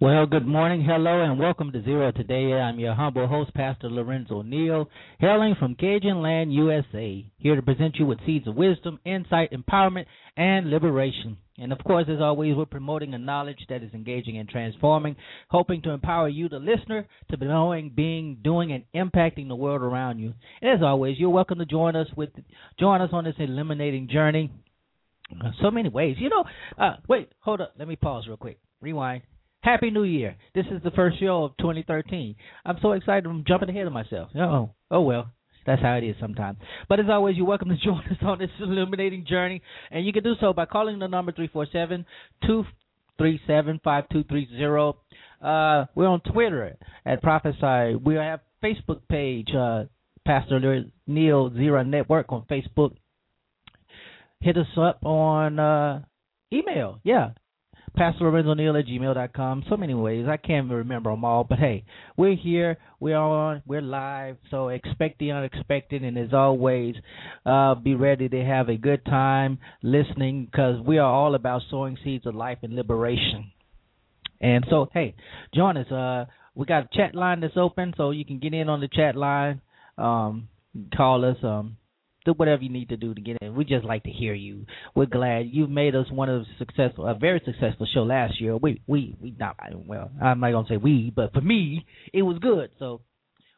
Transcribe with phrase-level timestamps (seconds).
[0.00, 2.54] Well, good morning, hello, and welcome to Zero Today.
[2.54, 7.96] I'm your humble host, Pastor Lorenzo Neal, hailing from Cajun Land, USA, here to present
[7.96, 10.06] you with seeds of wisdom, insight, empowerment,
[10.38, 11.36] and liberation.
[11.58, 15.16] And of course, as always, we're promoting a knowledge that is engaging and transforming,
[15.50, 20.18] hoping to empower you, the listener, to knowing, being, doing, and impacting the world around
[20.18, 20.32] you.
[20.62, 22.30] And as always, you're welcome to join us with
[22.78, 24.50] join us on this eliminating journey.
[25.60, 26.44] So many ways, you know.
[26.78, 27.74] Uh, wait, hold up.
[27.78, 28.58] Let me pause real quick.
[28.80, 29.24] Rewind.
[29.62, 30.36] Happy New Year.
[30.54, 32.34] This is the first show of 2013.
[32.64, 33.26] I'm so excited.
[33.26, 34.30] I'm jumping ahead of myself.
[34.36, 35.30] Oh, oh well.
[35.66, 36.58] That's how it is sometimes.
[36.88, 39.60] But as always, you're welcome to join us on this illuminating journey.
[39.90, 42.06] And you can do so by calling the number 347
[42.46, 44.98] 237 5230.
[45.42, 47.96] Uh, we're on Twitter at Prophesy.
[48.02, 49.84] We have Facebook page, uh,
[50.26, 52.94] Pastor Neal Zero Network on Facebook.
[54.40, 56.02] Hit us up on uh,
[56.50, 57.00] email.
[57.04, 57.30] Yeah,
[57.96, 59.64] Pastor Lorenzo Neal at gmail.com.
[59.68, 60.26] So many ways.
[60.28, 61.44] I can't remember them all.
[61.44, 61.84] But hey,
[62.16, 62.78] we're here.
[62.98, 63.62] We're on.
[63.66, 64.36] We're live.
[64.50, 66.02] So expect the unexpected.
[66.02, 66.94] And as always,
[67.44, 71.98] uh, be ready to have a good time listening because we are all about sowing
[72.02, 73.52] seeds of life and liberation.
[74.40, 75.14] And so, hey,
[75.54, 75.90] join us.
[75.90, 76.24] Uh,
[76.54, 79.16] we got a chat line that's open, so you can get in on the chat
[79.16, 79.60] line.
[79.98, 80.48] Um,
[80.96, 81.36] call us.
[81.42, 81.76] Um,
[82.24, 83.54] do whatever you need to do to get in.
[83.54, 84.66] We just like to hear you.
[84.94, 88.56] We're glad you've made us one of successful, a very successful show last year.
[88.56, 90.10] We we we not well.
[90.22, 92.70] I'm not gonna say we, but for me, it was good.
[92.78, 93.00] So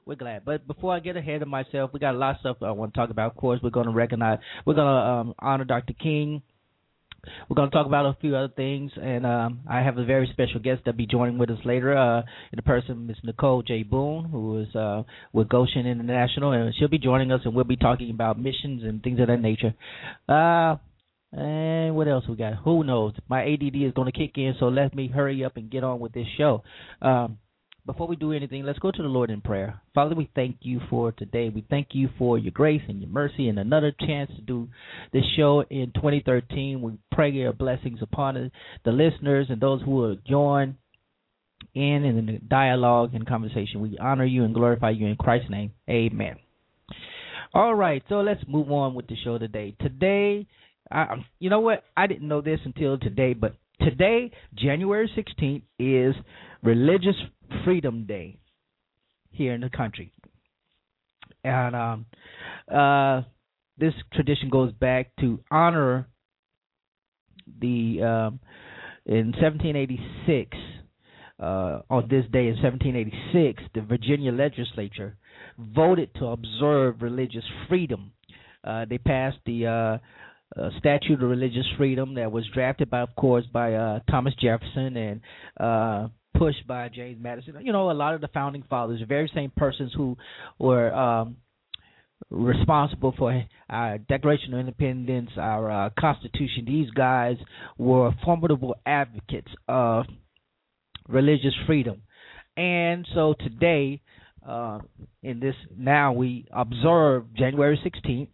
[0.04, 0.44] we're glad.
[0.44, 2.94] But before I get ahead of myself, we got a lot of stuff I want
[2.94, 3.32] to talk about.
[3.32, 5.94] Of course, we're gonna recognize, we're gonna um, honor Dr.
[5.94, 6.42] King.
[7.48, 10.28] We're going to talk about a few other things, and um, I have a very
[10.32, 11.96] special guest that'll be joining with us later.
[11.96, 12.22] Uh,
[12.52, 13.84] the person, is Nicole J.
[13.84, 17.76] Boone, who is uh, with Goshen International, and she'll be joining us, and we'll be
[17.76, 19.72] talking about missions and things of that nature.
[20.28, 20.76] Uh,
[21.30, 22.54] and what else we got?
[22.64, 23.14] Who knows?
[23.28, 26.00] My ADD is going to kick in, so let me hurry up and get on
[26.00, 26.64] with this show.
[27.00, 27.38] Um,
[27.84, 29.80] before we do anything, let's go to the Lord in prayer.
[29.94, 31.48] Father, we thank you for today.
[31.48, 34.68] We thank you for your grace and your mercy and another chance to do
[35.12, 36.80] this show in 2013.
[36.80, 38.52] We pray your blessings upon
[38.84, 40.76] the listeners and those who will join
[41.74, 43.80] in in the dialogue and conversation.
[43.80, 45.72] We honor you and glorify you in Christ's name.
[45.88, 46.36] Amen.
[47.54, 49.74] All right, so let's move on with the show today.
[49.80, 50.46] Today,
[50.90, 51.82] I, you know what?
[51.96, 56.14] I didn't know this until today, but today, January 16th, is
[56.62, 57.16] Religious
[57.64, 58.38] Freedom Day
[59.30, 60.12] here in the country.
[61.44, 62.06] And um,
[62.72, 63.22] uh,
[63.78, 66.06] this tradition goes back to honor
[67.60, 68.40] the um,
[69.06, 70.56] in 1786.
[71.40, 75.16] Uh, on this day in 1786, the Virginia legislature
[75.58, 78.12] voted to observe religious freedom.
[78.62, 83.14] Uh, they passed the uh, uh, Statute of Religious Freedom that was drafted by, of
[83.16, 85.20] course, by uh, Thomas Jefferson and
[85.58, 86.08] uh,
[86.42, 87.54] pushed by James Madison.
[87.60, 90.16] You know, a lot of the founding fathers, the very same persons who
[90.58, 91.36] were um,
[92.30, 96.64] responsible for our Declaration of Independence, our uh, Constitution.
[96.66, 97.36] These guys
[97.78, 100.06] were formidable advocates of
[101.08, 102.02] religious freedom.
[102.56, 104.02] And so today,
[104.44, 104.80] uh,
[105.22, 108.28] in this now we observe January 16th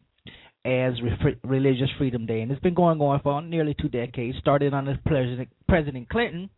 [0.64, 4.38] as Re- Religious Freedom Day, and it's been going on for nearly two decades.
[4.38, 6.48] Started under President President Clinton,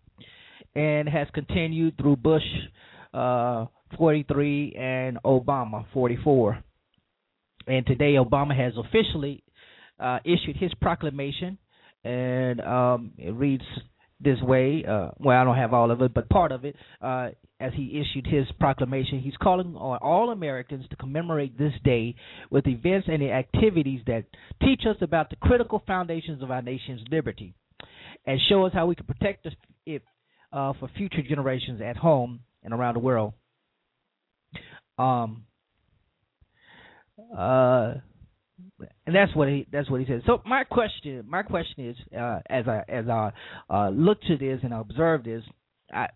[0.74, 2.42] and has continued through Bush
[3.12, 6.62] uh, 43 and Obama 44.
[7.66, 9.42] And today, Obama has officially
[9.98, 11.58] uh, issued his proclamation,
[12.04, 13.64] and um, it reads
[14.20, 14.84] this way.
[14.88, 16.76] Uh, well, I don't have all of it, but part of it.
[17.00, 17.30] Uh,
[17.60, 22.14] as he issued his proclamation, he's calling on all Americans to commemorate this day
[22.50, 24.24] with events and activities that
[24.62, 27.54] teach us about the critical foundations of our nation's liberty
[28.26, 29.46] and show us how we can protect
[29.84, 30.02] it
[30.52, 33.32] uh, for future generations at home and around the world.
[34.98, 35.44] Um,
[37.36, 37.94] uh,
[39.06, 40.22] and that's what he that's what he said.
[40.26, 43.32] So my question my question is uh, as I as I
[43.68, 45.42] uh, look to this and I observe this,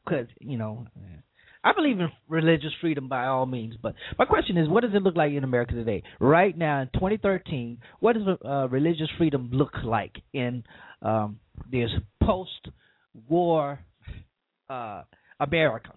[0.04, 0.86] because you know.
[1.66, 5.02] I believe in religious freedom by all means, but my question is, what does it
[5.02, 6.02] look like in America today?
[6.20, 10.62] Right now, in 2013, what does uh, religious freedom look like in
[11.00, 11.40] um,
[11.72, 11.88] this
[12.22, 13.80] post-war
[14.74, 15.02] uh,
[15.40, 15.92] America?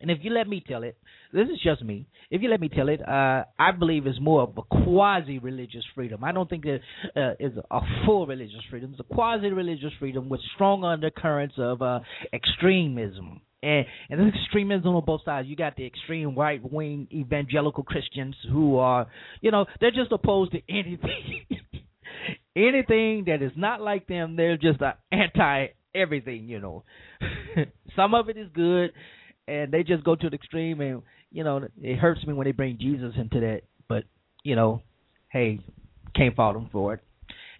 [0.00, 0.96] And if you let me tell it,
[1.32, 2.06] this is just me.
[2.30, 6.24] If you let me tell it, uh, I believe it's more of a quasi-religious freedom.
[6.24, 6.82] I don't think it
[7.16, 8.90] uh, is a full religious freedom.
[8.92, 12.00] It's a quasi-religious freedom with strong undercurrents of uh,
[12.32, 13.40] extremism.
[13.62, 15.48] And, and this extremism on both sides.
[15.48, 19.06] You got the extreme right wing evangelical Christians who are,
[19.40, 21.46] you know, they're just opposed to anything,
[22.56, 24.36] anything that is not like them.
[24.36, 26.84] They're just uh, anti everything, you know.
[27.96, 28.92] Some of it is good,
[29.48, 32.52] and they just go to the extreme and you know it hurts me when they
[32.52, 34.04] bring jesus into that but
[34.42, 34.82] you know
[35.28, 35.60] hey
[36.14, 37.00] can't fault them for it.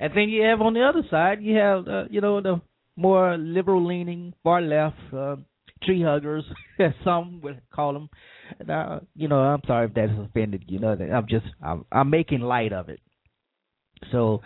[0.01, 2.61] And then you have on the other side you have uh, you know the
[2.97, 5.37] more liberal leaning far left uh,
[5.83, 6.45] tree huggers
[6.79, 8.09] as some would call them
[8.59, 12.11] and, uh, you know i'm sorry if that's offended you know i'm just i'm, I'm
[12.11, 13.01] making light of it.
[14.13, 14.43] So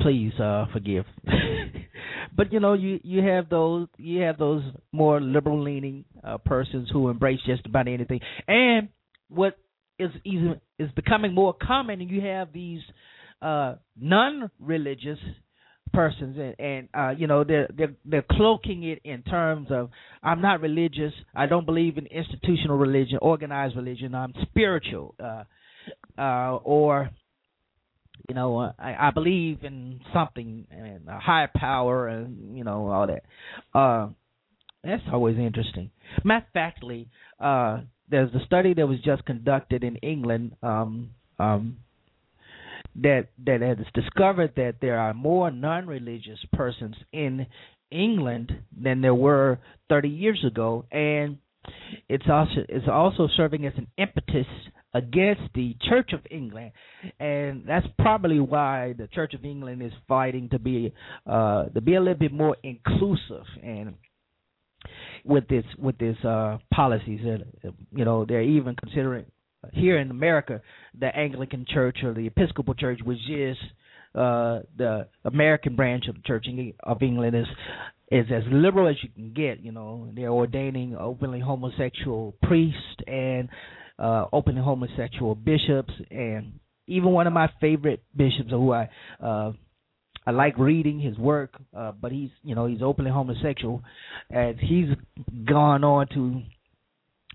[0.00, 1.04] please uh forgive.
[2.34, 6.88] But you know you you have those you have those more liberal leaning uh, persons
[6.92, 8.20] who embrace just about anything.
[8.48, 8.88] And
[9.28, 9.58] what
[9.98, 12.80] is even is becoming more common and you have these
[13.42, 15.18] uh non-religious
[15.92, 16.38] persons.
[16.38, 19.90] And and uh you know they're they're they're cloaking it in terms of
[20.22, 21.12] I'm not religious.
[21.34, 24.14] I don't believe in institutional religion organized religion.
[24.14, 25.44] I'm spiritual uh
[26.18, 27.10] uh or
[28.28, 32.88] you know, uh, I, I believe in something and a higher power and you know
[32.88, 33.24] all that.
[33.78, 34.08] Uh,
[34.84, 35.90] that's always interesting.
[36.24, 37.08] Matter of factly,
[37.40, 37.80] uh,
[38.10, 41.78] there's a study that was just conducted in England um, um,
[42.96, 47.46] that that has discovered that there are more non-religious persons in
[47.90, 49.58] England than there were
[49.88, 51.38] 30 years ago, and
[52.08, 54.46] it's also it's also serving as an impetus
[54.94, 56.72] against the Church of England,
[57.18, 60.92] and that's probably why the Church of England is fighting to be
[61.26, 63.94] uh, to be a little bit more inclusive and
[65.24, 67.20] with this with this uh, policies.
[67.24, 67.44] And
[67.94, 69.26] you know, they're even considering
[69.72, 70.60] here in America
[70.98, 73.56] the Anglican Church or the Episcopal Church, which is
[74.14, 76.46] uh, the American branch of the Church
[76.82, 77.46] of England, is
[78.10, 79.60] is as liberal as you can get.
[79.60, 83.48] You know, they're ordaining openly homosexual priests and
[84.02, 88.88] uh, openly homosexual bishops, and even one of my favorite bishops, who I
[89.22, 89.52] uh,
[90.26, 93.82] I like reading his work, uh, but he's you know he's openly homosexual,
[94.28, 94.88] and he's
[95.48, 96.42] gone on to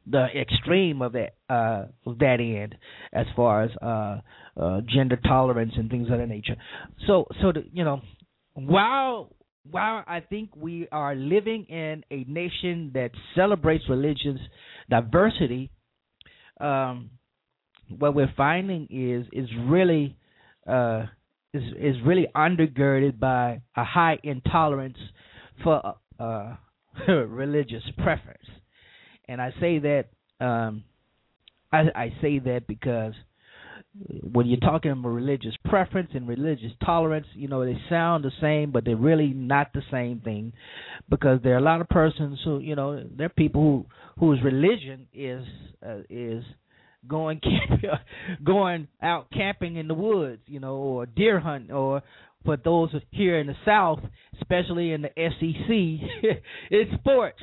[0.10, 2.76] the extreme of that uh, of that end
[3.14, 4.20] as far as uh,
[4.62, 6.58] uh, gender tolerance and things of that nature.
[7.08, 8.02] So so the, you know
[8.54, 9.32] while
[9.70, 14.40] while I think we are living in a nation that celebrates religious
[14.90, 15.72] diversity,
[16.60, 17.12] um,
[17.98, 20.16] what we're finding is is really
[20.68, 21.06] uh,
[21.54, 24.98] is is really undergirded by a high intolerance
[25.64, 26.56] for uh,
[27.08, 28.48] religious preference,
[29.28, 30.06] and I say that
[30.40, 30.84] um,
[31.72, 33.14] I, I say that because
[34.32, 38.72] when you're talking about religious preference and religious tolerance, you know, they sound the same,
[38.72, 40.54] but they're really not the same thing,
[41.10, 43.86] because there are a lot of persons who, you know, there are people who
[44.20, 45.46] whose religion is
[45.86, 46.44] uh, is
[47.08, 47.82] going camp,
[48.44, 52.02] going out camping in the woods, you know, or deer hunting, or
[52.46, 54.00] for those here in the South,
[54.42, 56.38] especially in the SEC,
[56.72, 57.42] it's sports.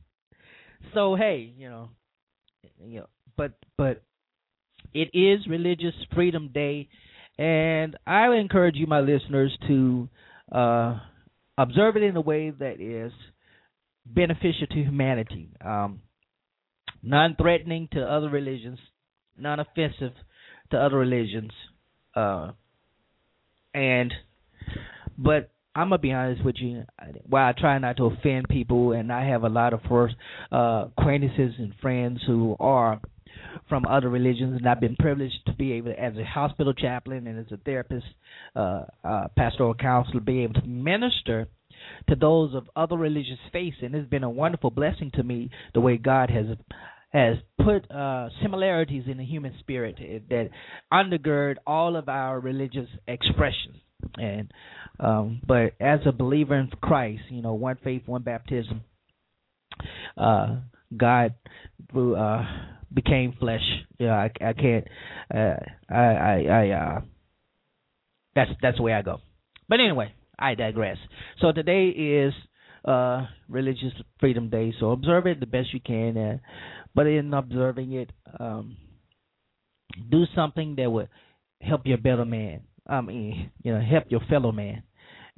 [0.94, 1.88] so hey, you know,
[2.84, 4.02] you know, but but
[4.96, 6.88] it is Religious Freedom Day,
[7.38, 10.08] and I encourage you, my listeners, to
[10.50, 10.98] uh,
[11.58, 13.12] observe it in a way that is
[14.06, 15.50] beneficial to humanity.
[15.62, 16.00] Um,
[17.02, 18.78] non-threatening to other religions,
[19.38, 20.12] non-offensive
[20.70, 21.52] to other religions,
[22.14, 22.52] uh,
[23.74, 24.14] and
[25.18, 26.84] but I'm gonna be honest with you.
[27.26, 30.14] While I try not to offend people, and I have a lot of first
[30.50, 32.98] uh, acquaintances and friends who are
[33.68, 37.38] from other religions, and I've been privileged to be able, as a hospital chaplain and
[37.38, 38.06] as a therapist,
[38.54, 41.48] uh, uh, pastoral counselor, be able to minister
[42.08, 45.80] to those of other religious faiths, and it's been a wonderful blessing to me the
[45.80, 46.46] way God has
[47.10, 49.96] has put uh, similarities in the human spirit
[50.28, 50.50] that
[50.92, 53.76] undergird all of our religious expressions.
[54.16, 54.52] And
[55.00, 58.82] um, but as a believer in Christ, you know, one faith, one baptism.
[60.16, 60.56] Uh,
[60.96, 61.34] God
[61.94, 62.44] uh,
[62.92, 63.62] became flesh.
[63.98, 64.86] Yeah, I, I can't.
[65.34, 65.56] Uh,
[65.90, 66.70] I, I, I.
[66.70, 67.00] Uh,
[68.34, 69.20] that's that's the way I go.
[69.68, 70.98] But anyway, I digress.
[71.40, 72.32] So today is
[72.84, 74.72] uh, Religious Freedom Day.
[74.78, 76.16] So observe it the best you can.
[76.16, 76.38] Uh,
[76.94, 78.76] but in observing it, um,
[80.10, 81.08] do something that would
[81.60, 82.62] help your better man.
[82.86, 84.82] I mean, you know, help your fellow man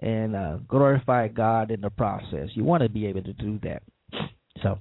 [0.00, 2.50] and uh, glorify God in the process.
[2.54, 3.82] You want to be able to do that.
[4.62, 4.78] So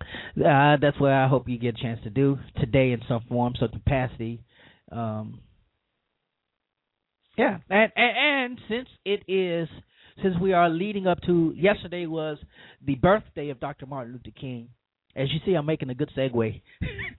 [0.00, 3.54] uh, that's what I hope you get a chance to do today in some form,
[3.58, 4.40] some capacity.
[4.90, 5.40] Um,
[7.36, 9.68] yeah, and, and and since it is
[10.22, 12.38] since we are leading up to yesterday was
[12.84, 13.86] the birthday of Dr.
[13.86, 14.68] Martin Luther King.
[15.16, 16.60] As you see, I'm making a good segue.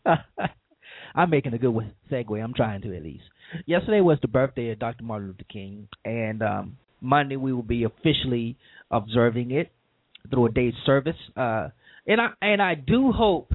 [1.16, 1.74] I'm making a good
[2.12, 2.44] segue.
[2.44, 3.24] I'm trying to at least.
[3.66, 5.04] Yesterday was the birthday of Dr.
[5.04, 8.58] Martin Luther King, and um, Monday we will be officially
[8.92, 9.72] observing it
[10.30, 11.16] through a day's service.
[11.36, 11.70] Uh,
[12.08, 13.54] and I and I do hope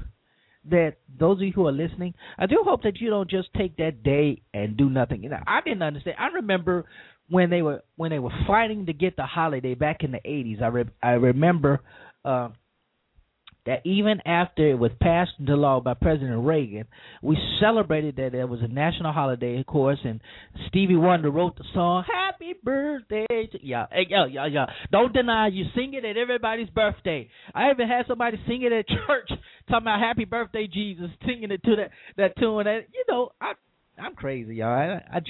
[0.69, 3.77] that those of you who are listening, I do hope that you don't just take
[3.77, 5.23] that day and do nothing.
[5.23, 6.17] You know, I didn't understand.
[6.19, 6.85] I remember
[7.29, 10.61] when they were when they were fighting to get the holiday back in the 80s.
[10.61, 11.81] I re- I remember
[12.23, 12.49] uh,
[13.65, 16.85] that even after it was passed into law by President Reagan,
[17.21, 20.19] we celebrated that it was a national holiday, of course, and
[20.67, 24.65] Stevie Wonder wrote the song "Happy Birthday." To, yeah, yeah, yeah, yeah.
[24.91, 27.29] Don't deny you sing it at everybody's birthday.
[27.53, 29.29] I even had somebody sing it at church,
[29.69, 32.65] talking about "Happy Birthday, Jesus," singing it to that that tune.
[32.65, 33.53] And you know, I
[33.99, 34.67] I'm crazy, y'all.
[34.69, 35.21] I, I,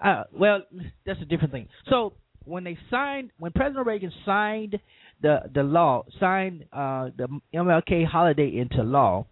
[0.00, 0.62] I well,
[1.04, 1.68] that's a different thing.
[1.90, 2.14] So
[2.46, 4.78] when they signed, when President Reagan signed
[5.22, 9.26] the the law, signed uh, the MLK holiday into law,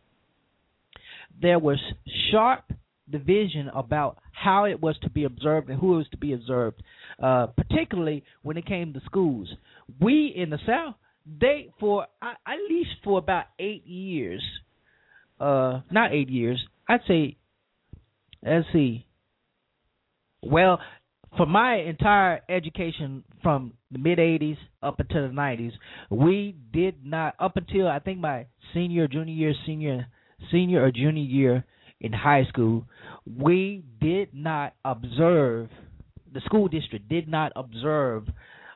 [1.41, 1.79] there was
[2.31, 2.65] sharp
[3.11, 6.83] division about how it was to be observed and who it was to be observed,
[7.23, 9.49] uh, particularly when it came to schools.
[10.01, 10.95] We in the South,
[11.41, 14.43] they for at least for about eight years,
[15.41, 17.37] uh, not eight years, I'd say,
[18.45, 19.07] let's see.
[20.43, 20.79] Well,
[21.37, 25.73] for my entire education from the mid 80s up until the 90s,
[26.11, 30.07] we did not up until I think my senior, junior year, senior,
[30.51, 31.65] senior or junior year
[32.01, 32.87] in high school,
[33.27, 35.69] we did not observe.
[36.33, 38.27] The school district did not observe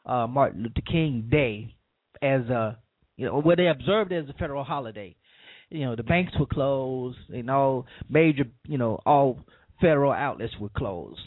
[0.06, 1.74] uh, Martin Luther King Day
[2.22, 2.78] as a
[3.16, 5.14] you know where they observed it as a federal holiday.
[5.70, 7.18] You know the banks were closed.
[7.28, 9.40] and all major you know all
[9.80, 11.20] federal outlets were closed.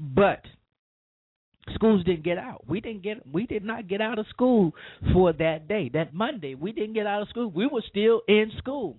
[0.00, 0.42] But
[1.74, 2.64] schools didn't get out.
[2.66, 4.72] We didn't get we did not get out of school
[5.12, 5.90] for that day.
[5.92, 7.50] That Monday, we didn't get out of school.
[7.50, 8.96] We were still in school.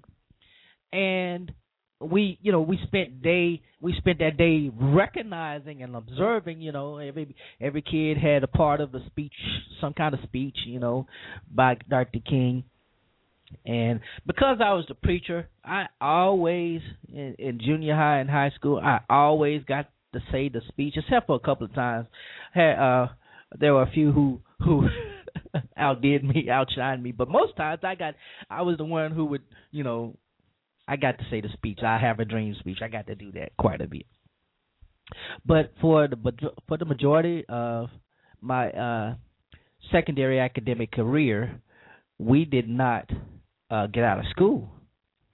[0.93, 1.51] And
[1.99, 6.97] we you know we spent day we spent that day recognizing and observing you know
[6.97, 9.33] every every kid had a part of the speech
[9.79, 11.05] some kind of speech you know
[11.53, 12.19] by Dr.
[12.27, 12.63] King
[13.65, 16.81] and because I was the preacher I always
[17.13, 21.27] in, in junior high and high school I always got to say the speech, except
[21.27, 22.07] for a couple of times.
[22.53, 23.07] Had uh,
[23.59, 24.87] there were a few who who
[25.77, 28.15] outdid me, outshined me, but most times I got
[28.49, 29.41] I was the one who would
[29.71, 30.15] you know
[30.87, 31.79] I got to say the speech.
[31.83, 32.79] I have a dream speech.
[32.81, 34.05] I got to do that quite a bit.
[35.45, 36.15] But for the
[36.67, 37.89] for the majority of
[38.41, 39.15] my uh,
[39.91, 41.61] secondary academic career,
[42.17, 43.09] we did not
[43.69, 44.69] uh, get out of school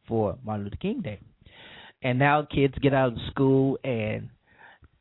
[0.08, 1.20] for Martin Luther King Day.
[2.02, 4.30] And now kids get out of school and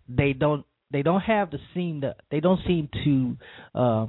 [0.08, 3.36] they don't they don't have the seem to they don't seem to
[3.75, 4.06] uh,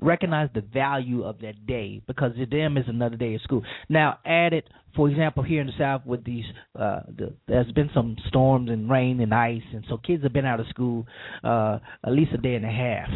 [0.00, 3.62] recognize the value of that day because to them is another day of school.
[3.88, 4.64] Now, added,
[4.94, 6.44] for example, here in the South with these,
[6.78, 10.46] uh, the, there's been some storms and rain and ice, and so kids have been
[10.46, 11.06] out of school
[11.42, 13.08] uh, at least a day and a half.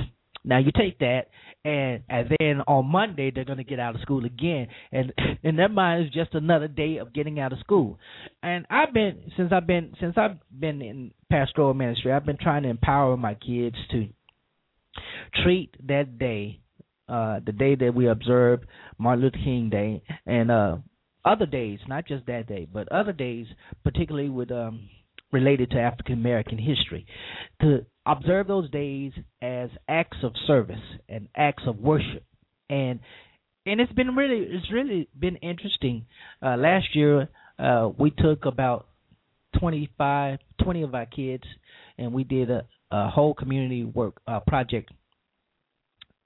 [0.44, 1.28] Now you take that,
[1.64, 5.56] and and then on Monday they're going to get out of school again, and in
[5.56, 7.98] their mind is just another day of getting out of school.
[8.42, 12.62] And I've been since I've been since I've been in pastoral ministry, I've been trying
[12.62, 14.08] to empower my kids to
[15.42, 16.60] treat that day,
[17.08, 18.60] uh, the day that we observe
[18.98, 20.76] Martin Luther King Day, and uh,
[21.24, 23.46] other days, not just that day, but other days,
[23.84, 24.88] particularly with um,
[25.32, 27.06] related to African American history,
[27.60, 30.76] to observe those days as acts of service
[31.08, 32.24] and acts of worship,
[32.70, 33.00] and
[33.66, 36.06] and it's been really it's really been interesting.
[36.42, 38.86] Uh, last year, uh, we took about
[39.58, 41.44] 25, 20 of our kids,
[41.96, 44.90] and we did a, a whole community work uh, project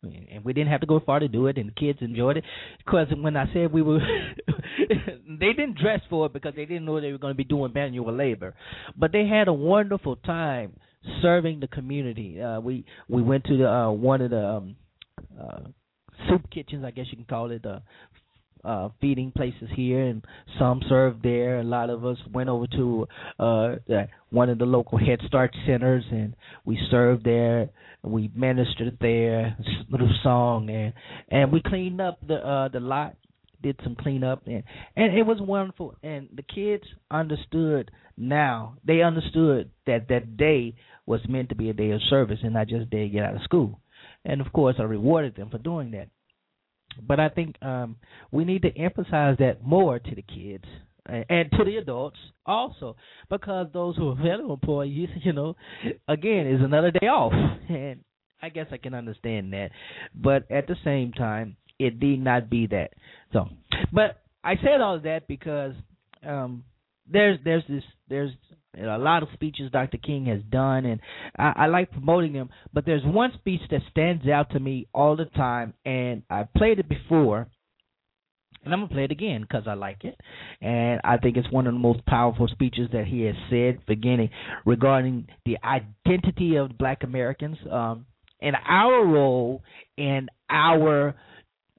[0.03, 2.45] and we didn't have to go far to do it, and the kids enjoyed it.
[2.79, 4.01] Because when I said we were,
[4.89, 7.73] they didn't dress for it because they didn't know they were going to be doing
[7.73, 8.55] manual labor,
[8.97, 10.75] but they had a wonderful time
[11.21, 12.41] serving the community.
[12.41, 14.77] Uh, we we went to the uh, one of the um,
[15.41, 15.61] uh,
[16.29, 17.81] soup kitchens, I guess you can call it, uh,
[18.65, 20.25] uh, feeding places here, and
[20.59, 21.61] some served there.
[21.61, 23.07] A lot of us went over to
[23.39, 23.75] uh,
[24.31, 27.71] one of the local Head Start centers, and we served there.
[28.03, 29.57] We ministered there,
[29.91, 30.93] little song, and
[31.29, 33.17] and we cleaned up the uh, the lot,
[33.63, 34.65] did some cleanup, and
[34.97, 35.97] and it was wonderful.
[36.03, 38.77] And the kids understood now.
[38.85, 40.75] They understood that that day
[41.07, 43.25] was meant to be a day of service and not just a day to get
[43.25, 43.81] out of school.
[44.25, 46.09] And of course, I rewarded them for doing that.
[47.01, 47.97] But I think um,
[48.31, 50.65] we need to emphasize that more to the kids
[51.07, 52.97] and to the adults also,
[53.29, 55.57] because those who are federal employees, you know,
[56.09, 57.33] again, is another day off,
[57.69, 58.01] and
[58.41, 59.71] I guess I can understand that.
[60.15, 62.91] But at the same time, it need not be that.
[63.33, 63.49] So,
[63.93, 65.75] but I said all that because
[66.27, 66.65] um,
[67.11, 68.31] there's there's this there's
[68.79, 69.99] a lot of speeches Dr.
[69.99, 71.01] King has done, and
[71.39, 72.51] I, I like promoting them.
[72.73, 76.79] But there's one speech that stands out to me all the time, and I've played
[76.79, 77.49] it before,
[78.65, 80.19] and I'm gonna play it again because I like it,
[80.61, 84.31] and I think it's one of the most powerful speeches that he has said, beginning
[84.65, 88.07] regarding the identity of Black Americans, um,
[88.41, 89.63] and our role
[89.97, 91.15] in our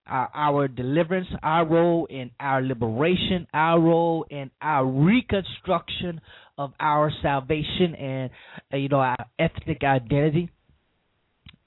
[0.07, 6.21] our, our deliverance, our role in our liberation, our role in our reconstruction
[6.57, 8.29] of our salvation and
[8.73, 10.49] uh, you know our ethnic identity.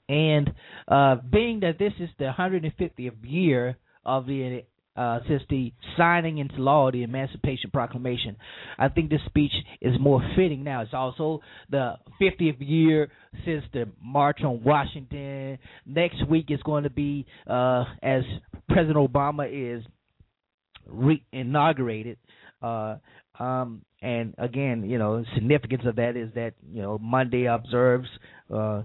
[0.09, 0.49] And
[0.87, 4.63] uh, being that this is the 150th year of the
[4.97, 8.35] uh, since the signing into law of the Emancipation Proclamation.
[8.77, 10.81] I think this speech is more fitting now.
[10.81, 13.09] It's also the 50th year
[13.45, 15.59] since the March on Washington.
[15.85, 18.23] Next week is going to be uh, as
[18.67, 19.83] President Obama is
[20.87, 22.17] re inaugurated.
[22.61, 22.95] Uh,
[23.39, 28.07] um, and again, you know, significance of that is that you know Monday observes
[28.53, 28.81] uh,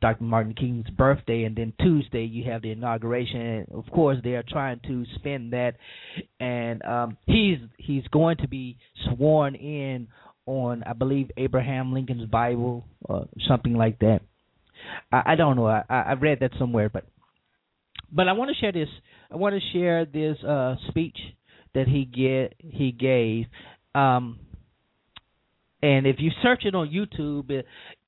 [0.00, 0.24] Dr.
[0.24, 3.40] Martin King's birthday, and then Tuesday you have the inauguration.
[3.40, 5.74] And of course, they are trying to spend that,
[6.40, 10.08] and um, he's he's going to be sworn in
[10.46, 14.20] on, I believe, Abraham Lincoln's Bible or something like that.
[15.10, 15.66] I, I don't know.
[15.66, 17.04] I, I read that somewhere, but
[18.12, 18.88] but I want to share this.
[19.30, 21.16] I want to share this uh, speech
[21.74, 23.46] that he get he gave.
[23.94, 24.38] Um,
[25.82, 27.62] and if you search it on YouTube,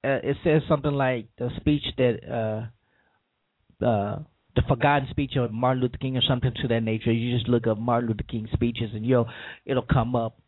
[0.06, 4.18] uh, it says something like the speech that uh, uh,
[4.54, 7.12] the forgotten speech of Martin Luther King or something to that nature.
[7.12, 9.28] You just look up Martin Luther King speeches and you'll
[9.64, 10.38] it'll come up.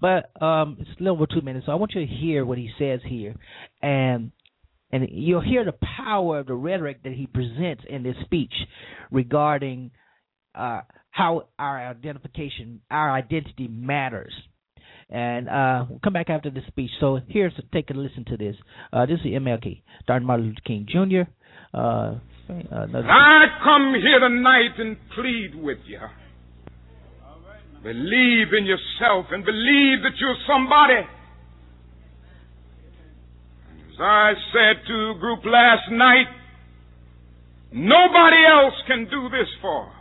[0.00, 2.58] But um, it's a little over two minutes, so I want you to hear what
[2.58, 3.34] he says here,
[3.80, 4.32] and
[4.90, 8.52] and you'll hear the power of the rhetoric that he presents in this speech
[9.10, 9.90] regarding
[10.54, 14.32] uh, how our identification, our identity matters.
[15.10, 16.90] And uh, we'll come back after the speech.
[17.00, 18.56] So here's a, take a listen to this.
[18.92, 20.20] Uh, this is MLK, Dr.
[20.20, 21.30] Martin Luther King Jr.
[21.72, 22.18] Uh,
[22.50, 26.00] I come here tonight and plead with you.
[27.82, 31.06] Believe in yourself and believe that you're somebody.
[33.88, 36.26] As I said to a group last night,
[37.72, 39.92] nobody else can do this for us.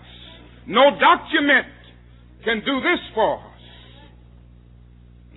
[0.67, 1.67] No document
[2.43, 3.46] can do this for us.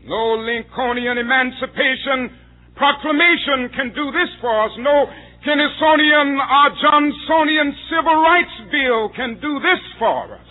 [0.07, 2.31] No Lincolnian Emancipation
[2.77, 4.73] Proclamation can do this for us.
[4.79, 5.05] No
[5.45, 10.51] Kennedyan or Johnsonian Civil Rights Bill can do this for us.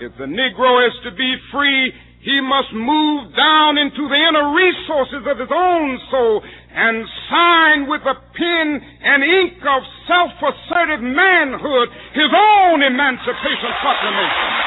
[0.00, 5.24] If the Negro is to be free, he must move down into the inner resources
[5.24, 12.28] of his own soul and sign with a pen and ink of self-assertive manhood his
[12.28, 14.60] own Emancipation Proclamation.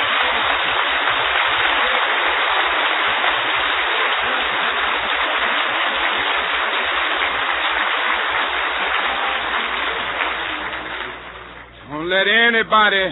[12.14, 13.06] Let anybody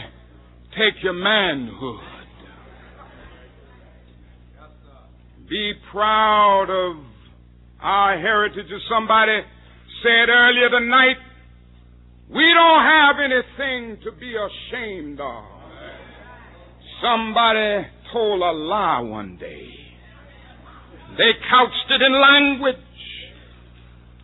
[0.78, 2.02] take your manhood.
[5.50, 7.04] Be proud of
[7.82, 8.68] our heritage.
[8.68, 9.40] As somebody
[10.04, 11.18] said earlier tonight,
[12.30, 15.44] we don't have anything to be ashamed of.
[17.02, 19.68] Somebody told a lie one day.
[21.18, 22.76] They couched it in language.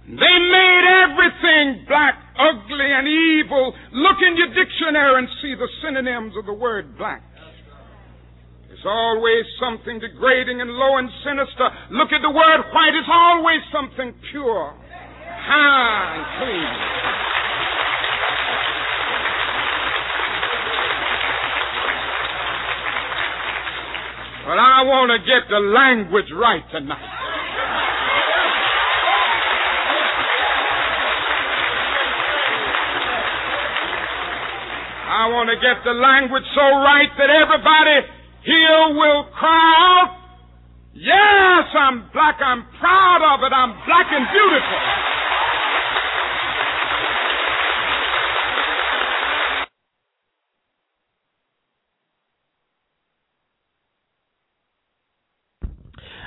[0.08, 3.76] They made everything black, ugly, and evil.
[3.92, 7.22] Look in your dictionary and see the synonyms of the word black.
[8.70, 11.68] There's always something degrading and low and sinister.
[11.92, 12.96] Look at the word white.
[12.96, 14.74] It's always something pure,
[15.44, 16.72] high, and clean.
[24.48, 27.37] But I want to get the language right tonight.
[35.18, 38.06] I want to get the language so right that everybody
[38.46, 40.18] here will cry out,
[41.00, 42.38] Yes, I'm black.
[42.42, 43.54] I'm proud of it.
[43.54, 44.80] I'm black and beautiful.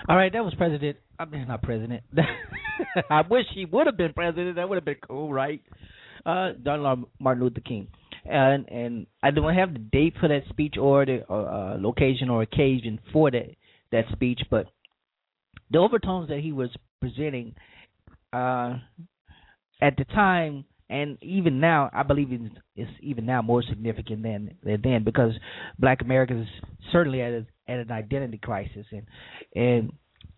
[0.08, 0.98] All right, that was President.
[1.18, 2.02] I mean, not President.
[3.10, 4.56] I wish he would have been president.
[4.56, 5.62] That would have been cool, right?
[6.24, 7.88] Uh, John Martin Luther King,
[8.24, 12.42] and and I don't have the date for that speech or the uh, location or
[12.42, 13.50] occasion for that
[13.92, 14.66] that speech, but
[15.70, 17.54] the overtones that he was presenting
[18.32, 18.76] uh,
[19.80, 24.56] at the time and even now, I believe it's, it's even now more significant than
[24.64, 25.32] than then because
[25.78, 26.48] Black Americans
[26.90, 29.06] certainly at a, at an identity crisis, and
[29.54, 29.92] and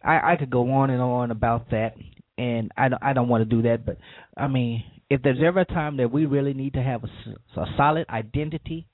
[0.04, 1.94] I, I could go on and on about that,
[2.36, 3.96] and I don't I don't want to do that, but
[4.36, 7.66] I mean, if there's ever a time that we really need to have a, a
[7.76, 8.86] solid identity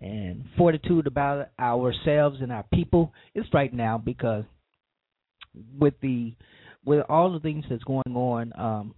[0.00, 4.44] and fortitude about ourselves and our people, it's right now because
[5.78, 6.34] with the
[6.86, 8.52] with all the things that's going on.
[8.56, 8.94] um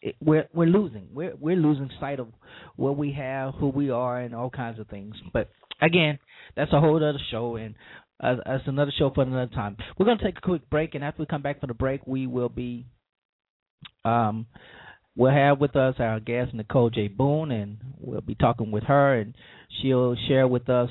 [0.00, 1.08] it, we're we're losing.
[1.12, 2.28] We're we're losing sight of
[2.76, 5.16] what we have, who we are, and all kinds of things.
[5.32, 5.50] But
[5.82, 6.18] again,
[6.56, 7.74] that's a whole other show, and
[8.22, 9.76] uh, that's another show for another time.
[9.98, 12.06] We're going to take a quick break, and after we come back from the break,
[12.06, 12.86] we will be
[14.04, 14.46] um
[15.18, 17.08] we'll have with us our guest Nicole J.
[17.08, 19.34] Boone, and we'll be talking with her, and
[19.82, 20.88] she'll share with us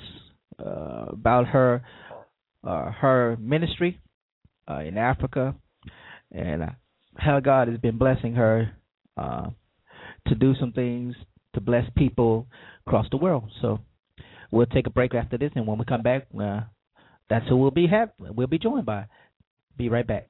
[0.63, 1.81] uh, about her
[2.63, 3.99] uh, her ministry
[4.69, 5.55] uh, in Africa,
[6.31, 6.69] and uh,
[7.15, 8.71] how God has been blessing her
[9.15, 9.47] uh,
[10.27, 11.15] to do some things
[11.53, 12.47] to bless people
[12.85, 13.49] across the world.
[13.61, 13.79] So
[14.51, 16.61] we'll take a break after this, and when we come back, uh,
[17.29, 19.05] that's who we'll be have we'll be joined by.
[19.77, 20.27] Be right back.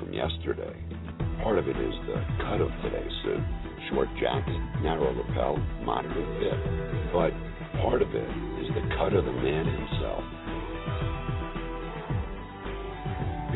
[0.00, 0.74] from yesterday.
[1.44, 3.44] Part of it is the cut of today's suit
[3.88, 7.12] short jacket, narrow lapel, moderate fit.
[7.12, 7.32] But
[7.82, 8.30] part of it
[8.62, 10.24] is the cut of the man himself.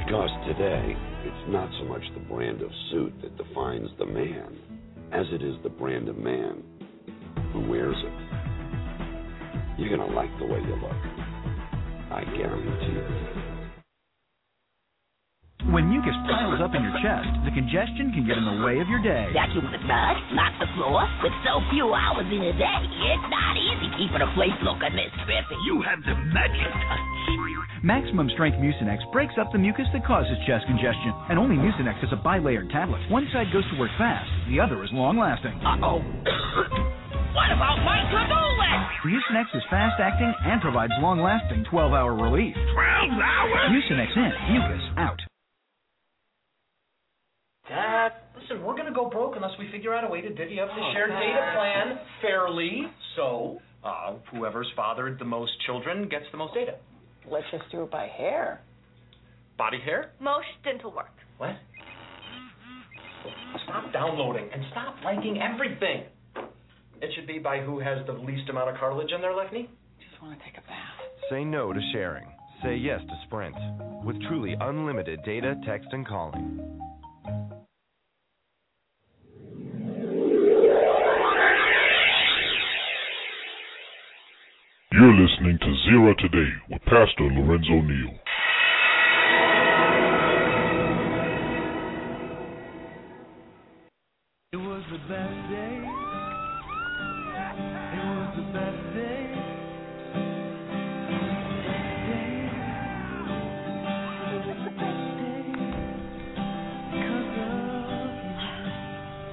[0.04, 4.58] Because today, it's not so much the brand of suit that defines the man
[5.12, 6.62] as it is the brand of man
[7.52, 9.78] who wears it.
[9.78, 10.92] You're going to like the way you look.
[12.10, 13.43] I guarantee you.
[27.82, 31.10] Maximum Strength Mucinex breaks up the mucus that causes chest congestion.
[31.26, 33.02] And only Mucinex is a bilayered tablet.
[33.10, 35.58] One side goes to work fast, the other is long lasting.
[35.58, 35.98] Uh oh.
[37.34, 39.10] what about my to do list?
[39.10, 42.54] Mucinex is fast acting and provides long lasting 12 hour relief.
[42.54, 43.74] 12 hours?
[43.74, 45.18] Mucinex in, mucus out.
[47.68, 50.60] Dad, listen, we're going to go broke unless we figure out a way to divvy
[50.60, 51.20] up the oh, shared Dad.
[51.20, 52.82] data plan fairly.
[53.16, 56.74] So, uh, whoever's fathered the most children gets the most data.
[57.30, 58.60] Let's just do it by hair.
[59.56, 60.10] Body hair?
[60.20, 61.08] Most dental work.
[61.38, 61.52] What?
[63.64, 66.04] Stop downloading and stop liking everything.
[67.00, 69.70] It should be by who has the least amount of cartilage in their left knee.
[69.98, 71.00] Just want to take a bath.
[71.30, 72.26] Say no to sharing.
[72.62, 73.56] Say yes to Sprint.
[74.04, 76.60] With truly unlimited data, text, and calling.
[84.94, 88.14] You're listening to Zero Today with Pastor Lorenzo Neal.
[94.52, 95.82] It was the best day.
[97.90, 99.34] It was the best day.
[101.10, 102.54] Best day.
[104.78, 105.42] Best day.
[106.94, 108.14] Because of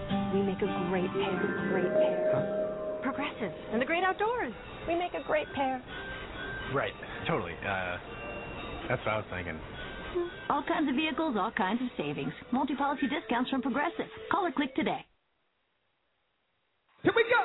[0.09, 1.37] you, We make a great pair,
[1.69, 2.17] great pair.
[2.33, 2.60] Huh?
[3.21, 4.53] Adventure and the great outdoors.
[4.87, 5.81] We make a great pair.
[6.73, 6.93] Right,
[7.27, 7.53] totally.
[7.61, 7.97] Uh,
[8.89, 9.59] that's what I was thinking.
[10.49, 12.33] All kinds of vehicles, all kinds of savings.
[12.51, 14.07] Multi policy discounts from Progressive.
[14.31, 15.05] Call or click today.
[17.03, 17.40] Here we go.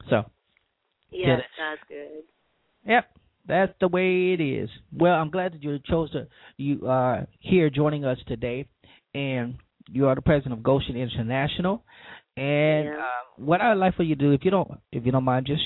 [0.09, 0.25] So.
[1.11, 1.43] It.
[1.57, 2.23] that's good.
[2.85, 3.05] Yep,
[3.47, 4.69] that's the way it is.
[4.91, 8.67] Well, I'm glad that you chose to you are here joining us today,
[9.13, 9.55] and
[9.89, 11.83] you are the president of Goshen International.
[12.35, 12.99] And Yeah.
[12.99, 15.47] uh, what I'd like for you to do, if you don't, if you don't mind,
[15.47, 15.63] just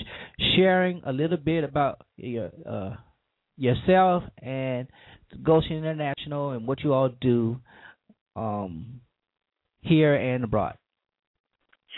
[0.55, 2.95] sharing a little bit about your uh,
[3.57, 4.87] yourself and
[5.43, 7.59] Goshen International and what you all do
[8.35, 9.01] um,
[9.81, 10.77] here and abroad.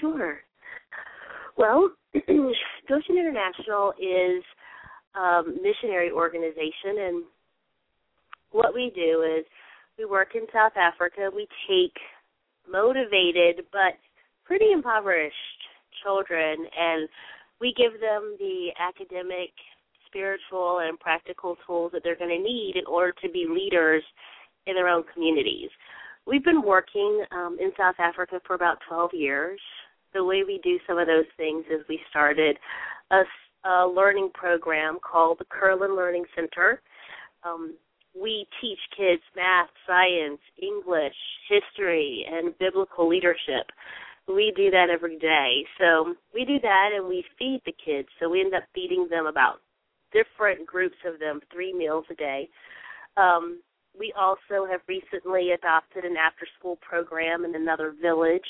[0.02, 0.40] Sure.
[1.58, 1.92] Well,
[2.88, 4.44] Goshen International is
[5.16, 7.24] a missionary organization, and
[8.52, 9.46] what we do is
[9.98, 11.30] we work in South Africa.
[11.34, 11.96] We take
[12.70, 13.98] motivated but
[14.46, 15.36] pretty impoverished
[16.04, 17.10] children, and
[17.60, 19.50] we give them the academic,
[20.08, 24.04] spiritual, and practical tools that they're going to need in order to be leaders
[24.68, 25.70] in their own communities.
[26.26, 29.60] We've been working um, in South Africa for about 12 years.
[30.14, 32.58] The way we do some of those things is we started
[33.12, 33.24] a,
[33.68, 36.82] a learning program called the Curlin Learning Center.
[37.44, 37.76] Um,
[38.20, 41.16] we teach kids math, science, English,
[41.50, 43.66] history, and biblical leadership.
[44.28, 45.66] We do that every day.
[45.80, 48.08] So we do that and we feed the kids.
[48.20, 49.62] So we end up feeding them about
[50.14, 52.50] different groups of them three meals a day.
[53.18, 53.62] Um,
[53.98, 58.46] we also have recently adopted an after school program in another village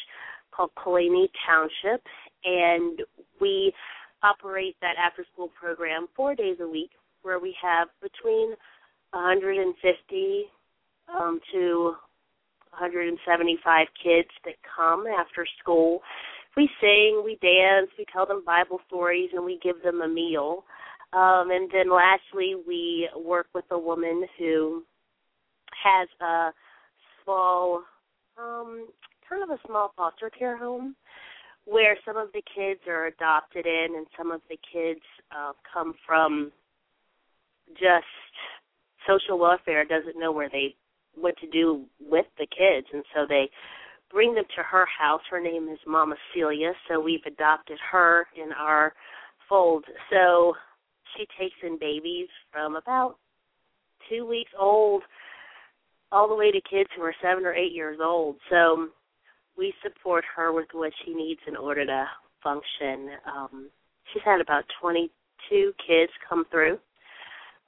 [0.56, 2.04] called Kalani Township,
[2.46, 3.00] and
[3.40, 3.74] we
[4.22, 6.92] operate that after school program four days a week
[7.24, 8.50] where we have between
[9.12, 10.44] 150
[11.14, 11.96] um, to
[12.72, 16.02] 175 kids that come after school.
[16.56, 20.64] We sing, we dance, we tell them Bible stories, and we give them a meal.
[21.14, 24.84] Um, and then lastly, we work with a woman who
[25.84, 26.52] has a
[27.24, 27.84] small,
[28.38, 28.88] um,
[29.34, 30.96] kind of a small foster care home
[31.66, 35.94] where some of the kids are adopted in and some of the kids uh, come
[36.06, 36.52] from
[37.72, 38.06] just
[39.08, 40.76] social welfare doesn't know where they
[41.16, 42.88] what to do with the kids.
[42.92, 43.50] And so they
[44.12, 45.22] bring them to her house.
[45.30, 46.74] Her name is mama celia.
[46.90, 48.94] So we've adopted her in our
[49.48, 49.86] fold.
[50.12, 50.54] So
[51.16, 53.16] she takes in babies from about
[54.10, 55.04] two weeks old
[56.12, 58.36] all the way to kids who are seven or eight years old.
[58.50, 58.90] So
[59.58, 62.06] we support her with what she needs in order to
[62.44, 63.70] function um
[64.12, 65.10] she's had about twenty
[65.50, 66.78] two kids come through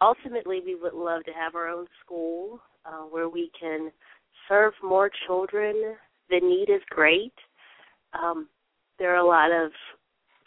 [0.02, 3.92] ultimately we would love to have our own school uh, where we can
[4.48, 5.96] serve more children.
[6.30, 7.34] The need is great.
[8.14, 8.48] Um,
[9.00, 9.72] there are a lot of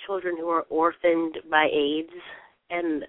[0.07, 2.13] children who are orphaned by AIDS
[2.71, 3.05] and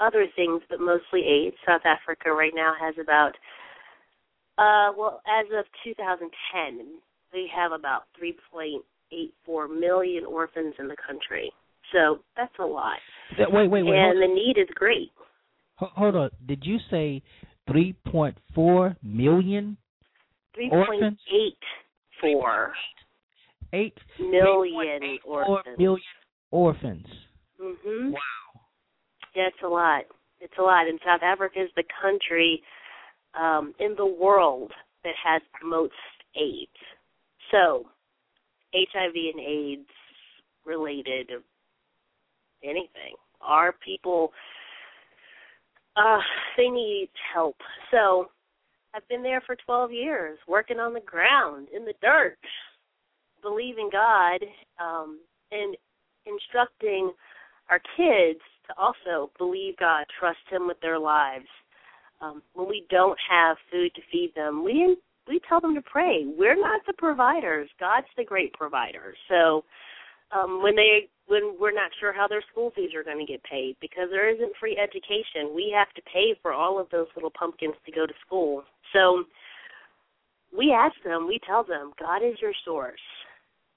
[0.00, 1.56] other things, but mostly AIDS.
[1.66, 3.32] South Africa right now has about,
[4.58, 6.98] uh, well, as of 2010,
[7.34, 11.52] we have about 3.84 million orphans in the country.
[11.92, 12.98] So that's a lot.
[13.38, 13.96] That- wait, wait, wait.
[13.98, 15.10] and the need is great.
[15.76, 16.30] hold on.
[16.46, 17.20] Did you say
[17.68, 19.76] 3.4 million?
[20.70, 21.18] Orphans?
[22.22, 22.72] 3.84
[23.72, 25.78] Eight million four orphans.
[25.78, 26.00] million
[26.52, 27.06] orphans.
[27.60, 28.12] Mhm.
[28.12, 28.20] Wow.
[29.34, 30.04] Yeah, it's a lot.
[30.40, 30.86] It's a lot.
[30.86, 32.62] And South Africa is the country
[33.34, 35.92] um, in the world that has the most
[36.36, 36.70] AIDS.
[37.50, 37.86] So,
[38.74, 39.88] HIV and AIDS
[40.64, 41.30] related
[42.62, 43.14] anything.
[43.40, 44.32] Our people,
[45.96, 46.18] uh,
[46.56, 47.56] they need help.
[47.90, 48.30] So,
[48.94, 52.38] I've been there for 12 years, working on the ground, in the dirt,
[53.42, 54.38] believing God,
[54.78, 55.76] um, and
[56.26, 57.12] instructing
[57.70, 61.46] our kids to also believe God, trust Him with their lives.
[62.20, 64.96] Um, when we don't have food to feed them, we
[65.28, 66.24] we tell them to pray.
[66.26, 67.68] We're not the providers.
[67.80, 69.14] God's the great provider.
[69.28, 69.64] So
[70.34, 73.42] um, when they when we're not sure how their school fees are going to get
[73.44, 77.32] paid because there isn't free education, we have to pay for all of those little
[77.38, 78.62] pumpkins to go to school.
[78.92, 79.24] So
[80.56, 83.00] we ask them, we tell them, God is your source.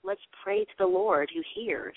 [0.03, 1.95] Let's pray to the Lord who hears.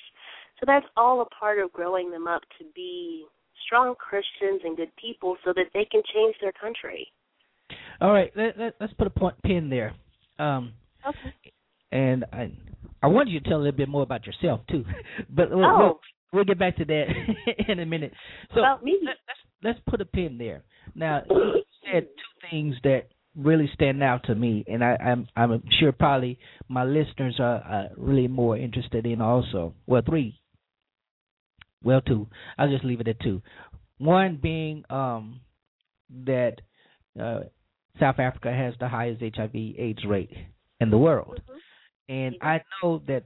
[0.61, 3.25] So that's all a part of growing them up to be
[3.67, 7.09] strong Christians and good people so that they can change their country.
[8.01, 9.95] All right, let, let, let's put a point pin there.
[10.39, 10.73] Um,
[11.07, 11.35] Okay.
[11.93, 12.53] and I
[13.03, 14.85] I want you to tell a little bit more about yourself too,
[15.31, 15.79] but we'll, Oh.
[15.79, 16.01] we'll,
[16.33, 17.05] we'll get back to that
[17.69, 18.13] in a minute.
[18.55, 18.99] So About me.
[19.03, 19.41] let, let's
[19.79, 20.63] let's put a pin there.
[20.95, 25.63] Now you said two things that really stand out to me, and I, I'm I'm
[25.79, 29.73] sure probably my listeners are uh, really more interested in also.
[29.87, 30.39] Well, three.
[31.83, 32.29] Well, two.
[32.59, 33.41] I'll just leave it at two.
[33.99, 35.41] One being um
[36.27, 36.57] that
[37.19, 37.41] uh,
[37.99, 40.31] South Africa has the highest HIV/AIDS rate
[40.81, 41.41] in the world,
[42.09, 43.25] and I know that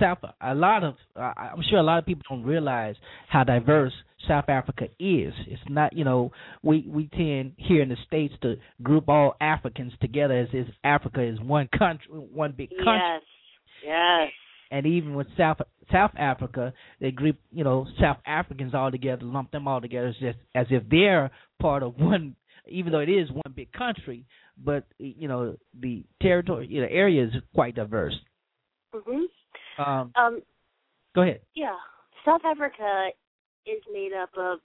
[0.00, 2.96] South a lot of uh, I'm sure a lot of people don't realize
[3.28, 3.92] how diverse
[4.28, 5.32] South Africa is.
[5.46, 9.92] It's not you know we we tend here in the states to group all Africans
[10.00, 12.94] together as if Africa is one country, one big country.
[12.94, 13.22] Yes.
[13.84, 14.30] Yes.
[14.70, 15.58] And even with South
[15.92, 20.16] South Africa, they group you know South Africans all together, lump them all together as
[20.16, 22.34] just as if they're part of one,
[22.68, 24.24] even though it is one big country.
[24.56, 28.14] But you know the territory, you know, area is quite diverse.
[28.94, 29.24] Mhm.
[29.78, 30.42] Um, Um
[31.14, 31.40] go ahead.
[31.54, 31.76] yeah.
[32.24, 33.10] South Africa
[33.66, 34.58] is made up of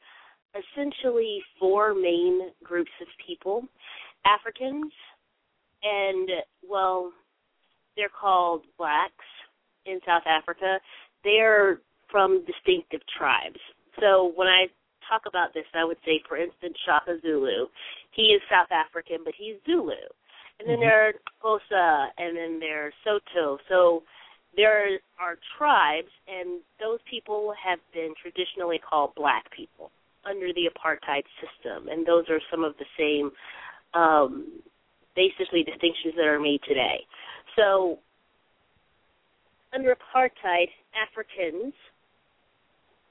[0.55, 3.67] essentially four main groups of people.
[4.25, 4.91] Africans
[5.83, 6.29] and
[6.67, 7.11] well
[7.97, 9.25] they're called blacks
[9.85, 10.79] in South Africa.
[11.23, 13.59] They're from distinctive tribes.
[13.99, 14.67] So when I
[15.11, 17.67] talk about this, I would say, for instance, Shaka Zulu.
[18.11, 19.99] He is South African, but he's Zulu.
[20.59, 20.79] And then Mhm.
[20.79, 23.59] there are Xhosa, and then there's Sotho.
[23.67, 24.03] So
[24.53, 29.91] there are tribes, and those people have been traditionally called black people
[30.23, 33.31] under the apartheid system, and those are some of the same,
[33.93, 34.61] um,
[35.15, 37.05] basically distinctions that are made today.
[37.55, 37.99] So
[39.73, 41.73] under apartheid, Africans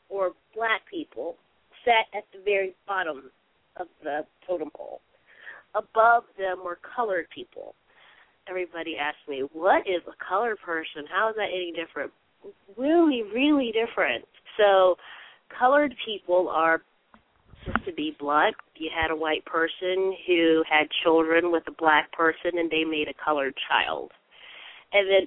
[0.09, 1.37] or black people
[1.85, 3.31] sat at the very bottom
[3.77, 5.01] of the totem pole.
[5.75, 7.75] Above them were colored people.
[8.49, 11.05] Everybody asked me, What is a colored person?
[11.11, 12.11] How is that any different?
[12.77, 14.25] Really, really different.
[14.57, 14.97] So,
[15.59, 16.83] colored people are
[17.65, 22.11] just to be blunt, you had a white person who had children with a black
[22.13, 24.11] person and they made a colored child.
[24.93, 25.27] And then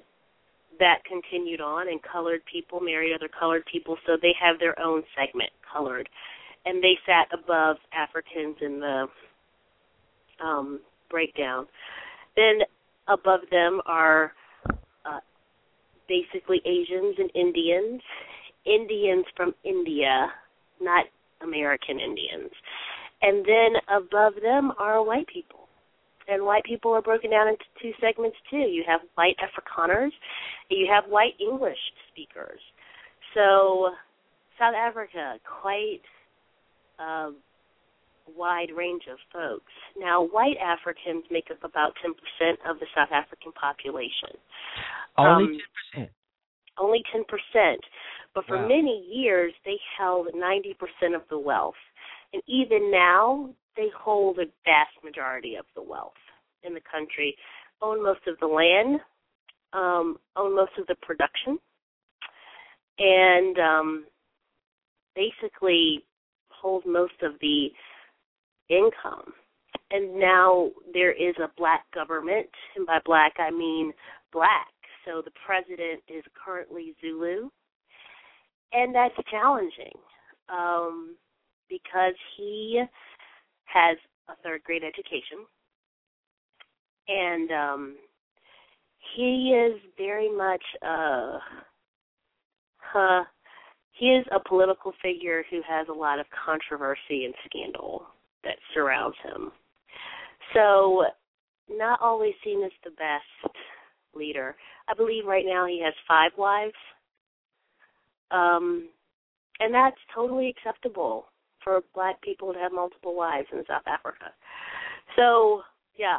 [0.80, 5.02] that continued on and colored people married other colored people so they have their own
[5.16, 6.08] segment colored
[6.66, 9.06] and they sat above africans in the
[10.44, 10.80] um
[11.10, 11.66] breakdown
[12.36, 12.58] then
[13.08, 14.32] above them are
[15.04, 15.20] uh,
[16.08, 18.00] basically asians and indians
[18.64, 20.28] indians from india
[20.80, 21.06] not
[21.42, 22.50] american indians
[23.22, 25.64] and then above them are white people
[26.28, 28.56] and white people are broken down into two segments too.
[28.56, 30.12] You have white Afrikaners,
[30.70, 31.78] and you have white English
[32.10, 32.60] speakers.
[33.34, 33.90] So
[34.58, 36.00] South Africa, quite
[36.98, 37.32] a
[38.36, 39.72] wide range of folks.
[39.98, 44.38] Now, white Africans make up about 10% of the South African population.
[45.16, 46.10] Only Um, ten percent.
[46.78, 47.78] only 10%.
[48.34, 48.66] But for Wow.
[48.66, 51.76] many years, they held 90% of the wealth.
[52.32, 56.18] And even now, they hold a vast majority of the wealth
[56.64, 57.36] in the country,
[57.80, 59.00] own most of the land,
[59.72, 61.58] um, own most of the production,
[62.98, 64.06] and um,
[65.14, 66.04] basically
[66.64, 67.68] hold most of the
[68.70, 69.34] income.
[69.90, 73.92] And now there is a black government, and by black I mean
[74.32, 74.66] black
[75.04, 77.50] so the president is currently Zulu,
[78.72, 79.92] and that's challenging
[80.48, 81.16] um,
[81.68, 82.82] because he
[83.64, 83.98] has
[84.28, 85.44] a third grade education,
[87.08, 87.96] and um,
[89.14, 91.38] he is very much uh,
[92.94, 93.24] uh,
[93.94, 98.06] he is a political figure who has a lot of controversy and scandal
[98.42, 99.52] that surrounds him.
[100.52, 101.04] So,
[101.70, 103.56] not always seen as the best
[104.14, 104.54] leader.
[104.88, 106.74] I believe right now he has five wives.
[108.30, 108.88] Um,
[109.60, 111.26] and that's totally acceptable
[111.62, 114.26] for black people to have multiple wives in South Africa.
[115.16, 115.62] So,
[115.96, 116.18] yeah.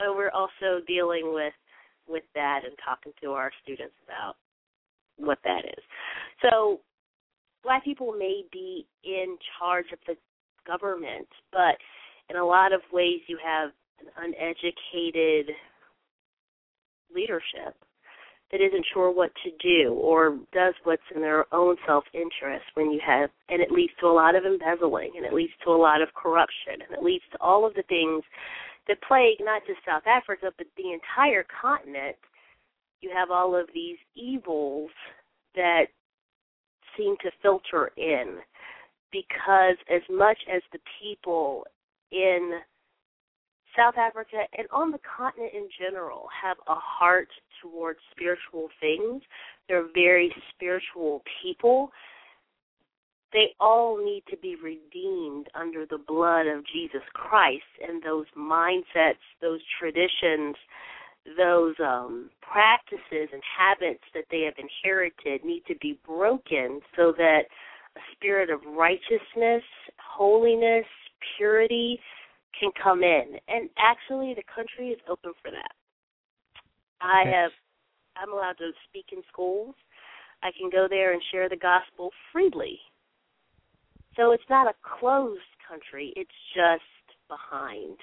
[0.00, 1.54] So we're also dealing with
[2.08, 4.34] with that and talking to our students about
[5.16, 5.84] what that is.
[6.42, 6.80] So,
[7.62, 10.14] black people may be in charge of the
[10.66, 11.76] government, but
[12.28, 13.70] in a lot of ways you have
[14.00, 15.54] an uneducated
[17.14, 17.74] leadership
[18.50, 22.90] that isn't sure what to do or does what's in their own self interest when
[22.90, 25.76] you have and it leads to a lot of embezzling and it leads to a
[25.76, 28.22] lot of corruption and it leads to all of the things
[28.88, 32.16] that plague not just South Africa but the entire continent.
[33.00, 34.90] You have all of these evils
[35.54, 35.86] that
[36.96, 38.38] seem to filter in
[39.12, 41.66] because as much as the people
[42.12, 42.60] in
[43.76, 47.28] South Africa and on the continent in general have a heart
[47.62, 49.22] towards spiritual things.
[49.68, 51.90] They're very spiritual people.
[53.32, 59.22] They all need to be redeemed under the blood of Jesus Christ, and those mindsets,
[59.40, 60.56] those traditions,
[61.36, 67.42] those um, practices and habits that they have inherited need to be broken so that
[67.96, 69.62] a spirit of righteousness,
[69.98, 70.86] holiness,
[71.36, 71.98] purity
[72.58, 73.36] can come in.
[73.48, 75.72] And actually, the country is open for that.
[77.00, 77.50] I have,
[78.16, 79.74] I'm allowed to speak in schools.
[80.42, 82.78] I can go there and share the gospel freely.
[84.16, 86.82] So it's not a closed country, it's just
[87.28, 87.96] behind.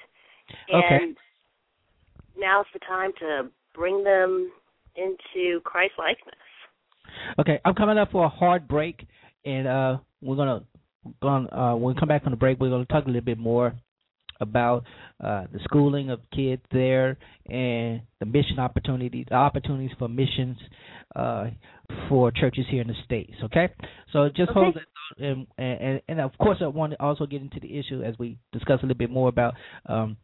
[0.74, 1.14] Okay.
[2.38, 4.52] Now's the time to bring them
[4.96, 6.36] into Christ likeness.
[7.40, 9.08] Okay, I'm coming up for a hard break,
[9.46, 10.64] and uh, we're gonna
[11.22, 13.38] going uh, when we come back from the break, we're gonna talk a little bit
[13.38, 13.74] more
[14.40, 14.84] about
[15.24, 17.18] uh, the schooling of kids there
[17.48, 20.58] and the mission opportunities, the opportunities for missions
[21.16, 21.46] uh,
[22.08, 23.34] for churches here in the states.
[23.44, 23.70] Okay,
[24.14, 27.42] so just hold that thought, and, and and of course I want to also get
[27.42, 29.56] into the issue as we discuss a little bit more about
[29.88, 30.18] um,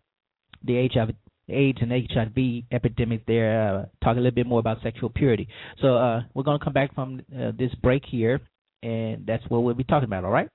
[0.64, 1.11] the HIV.
[1.50, 5.48] AIDS and HIV epidemic there, uh, talk a little bit more about sexual purity.
[5.82, 8.39] So uh, we're going to come back from uh, this break here,
[8.82, 10.50] and that's what we'll be talking about, all right?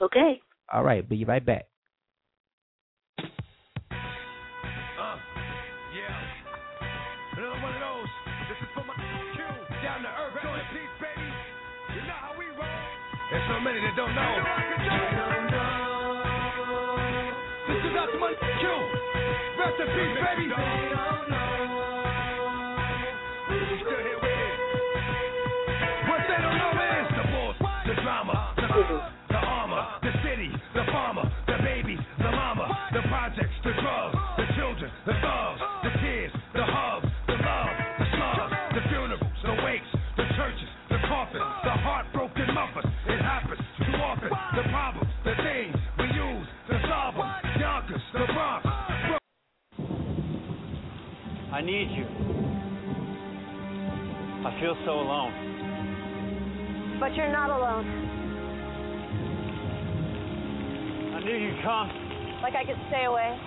[0.00, 0.40] Okay.
[0.72, 1.66] All right, be right back.
[3.18, 3.24] Uh,
[5.94, 6.16] yeah.
[7.36, 8.08] Another one of those.
[8.48, 9.42] This is for my Q.
[9.82, 11.28] Down to earth, joy and peace, baby.
[11.94, 12.82] You know how we roll.
[13.30, 14.32] There's so many that don't know.
[17.68, 19.21] This is out to my Q.
[19.62, 21.91] Rest in peace, baby.
[51.52, 52.06] I need you.
[54.48, 56.96] I feel so alone.
[56.98, 57.84] But you're not alone.
[61.12, 61.92] I knew you'd come.
[62.40, 63.38] Like I could stay away.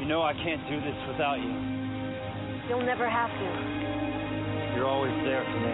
[0.00, 1.48] You know I can't do this without you.
[2.68, 4.76] You'll never have to.
[4.76, 5.72] You're always there for me.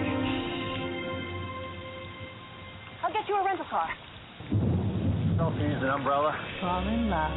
[3.02, 3.88] I'll get you a rental car.
[5.36, 6.32] Don't use an umbrella.
[6.60, 7.32] Fall in love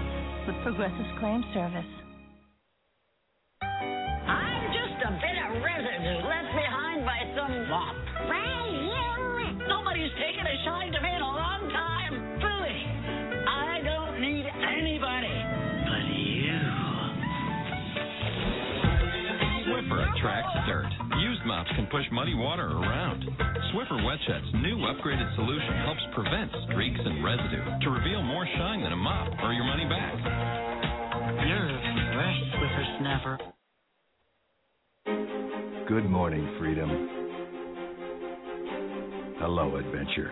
[0.45, 2.04] with Progressive Claim Service.
[7.69, 7.95] By some mop.
[9.67, 12.13] Nobody's taken a shine to me in a long time.
[12.39, 12.77] Truly,
[13.47, 15.33] I don't need anybody
[15.87, 16.61] but you.
[19.65, 20.85] Swiffer attracts dirt.
[21.19, 23.23] Used mops can push muddy water around.
[23.73, 28.93] Swiffer WetJet's new upgraded solution helps prevent streaks and residue to reveal more shine than
[28.93, 30.13] a mop or your money back.
[31.47, 31.79] You're a
[32.13, 33.37] fresh Swiffer snapper.
[35.87, 37.14] Good morning, freedom.
[39.47, 40.31] Hello, adventure.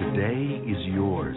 [0.00, 1.36] Today is yours.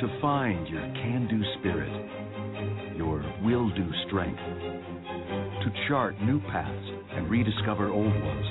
[0.00, 7.28] To find your can do spirit, your will do strength, to chart new paths and
[7.28, 8.46] rediscover old ones.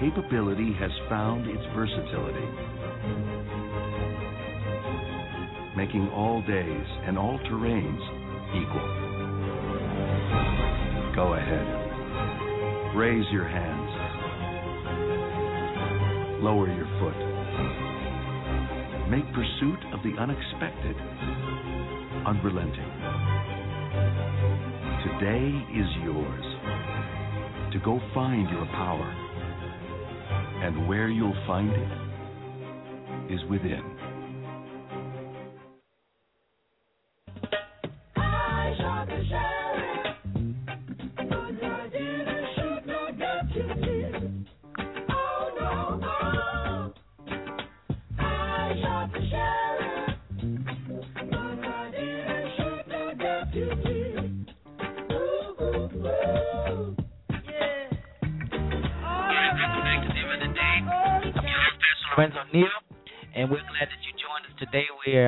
[0.00, 2.48] Capability has found its versatility,
[5.76, 8.00] making all days and all terrains
[8.56, 9.05] equal.
[11.16, 12.94] Go ahead.
[12.94, 13.90] Raise your hands.
[16.44, 17.16] Lower your foot.
[19.08, 20.94] Make pursuit of the unexpected
[22.26, 22.92] unrelenting.
[25.08, 26.44] Today is yours.
[27.72, 29.10] To go find your power.
[30.62, 33.95] And where you'll find it is within.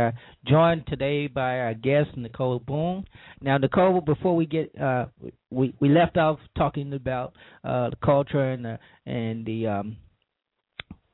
[0.09, 0.15] Are
[0.47, 3.05] joined today by our guest Nicole Boone.
[3.41, 5.07] Now, Nicole, before we get, uh,
[5.51, 7.35] we we left off talking about
[7.65, 9.97] uh, the culture and the and the um,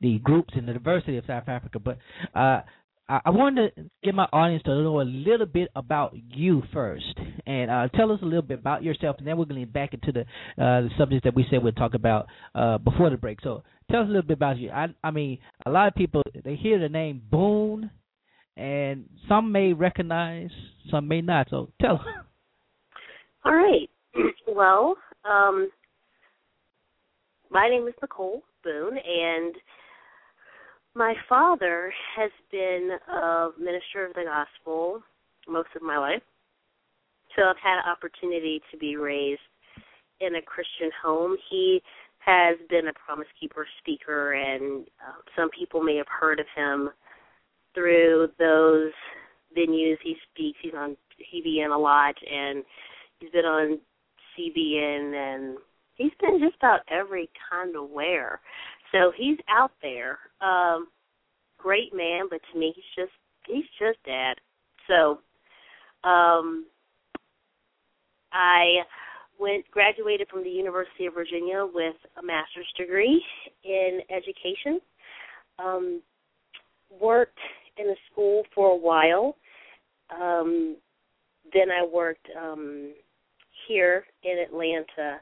[0.01, 1.97] the groups and the diversity of South Africa, but
[2.35, 2.61] uh,
[3.07, 7.17] I, I wanted to get my audience to know a little bit about you first,
[7.45, 9.73] and uh, tell us a little bit about yourself, and then we're going to get
[9.73, 13.17] back into the uh, the subject that we said we'd talk about uh, before the
[13.17, 13.39] break.
[13.41, 14.69] So, tell us a little bit about you.
[14.69, 17.89] I, I mean, a lot of people they hear the name Boone,
[18.57, 20.49] and some may recognize,
[20.89, 21.47] some may not.
[21.49, 22.05] So, tell us.
[23.43, 23.89] All right.
[24.47, 24.95] Well,
[25.29, 25.69] um,
[27.49, 29.53] my name is Nicole Boone, and
[30.93, 35.01] my father has been a minister of the gospel
[35.47, 36.21] most of my life.
[37.35, 39.41] So I've had an opportunity to be raised
[40.21, 41.35] in a Christian home.
[41.49, 41.81] He
[42.19, 46.89] has been a Promise Keeper speaker, and uh, some people may have heard of him
[47.75, 48.91] through those
[49.55, 50.57] venues he speaks.
[50.61, 50.97] He's on
[51.33, 52.63] TBN a lot, and
[53.19, 53.79] he's been on
[54.37, 55.57] CBN, and
[55.95, 58.39] he's been just about every kind of where.
[58.91, 60.17] So he's out there.
[60.41, 60.87] Um,
[61.65, 63.11] great man, but to me he's just
[63.47, 64.35] he's just dad.
[64.87, 65.19] So
[66.07, 66.65] um
[68.31, 68.83] I
[69.39, 73.23] went graduated from the University of Virginia with a master's degree
[73.63, 74.79] in education.
[75.57, 76.01] Um
[77.01, 77.39] worked
[77.77, 79.35] in a school for a while.
[80.09, 80.77] Um
[81.53, 82.93] then I worked um
[83.67, 85.19] here in Atlanta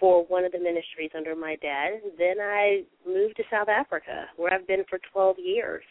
[0.00, 2.00] for one of the ministries under my dad.
[2.18, 5.84] Then I moved to South Africa, where I've been for 12 years.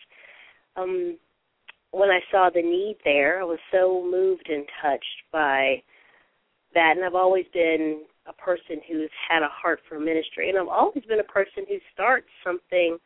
[0.75, 1.17] Um,
[1.91, 5.81] when I saw the need there, I was so moved and touched by
[6.73, 6.93] that.
[6.95, 10.49] And I've always been a person who's had a heart for ministry.
[10.49, 12.97] And I've always been a person who starts something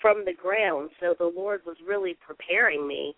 [0.00, 0.90] from the ground.
[1.00, 3.14] So the Lord was really preparing me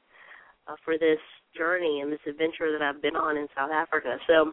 [0.66, 1.18] uh, for this
[1.56, 4.16] journey and this adventure that I've been on in South Africa.
[4.26, 4.52] So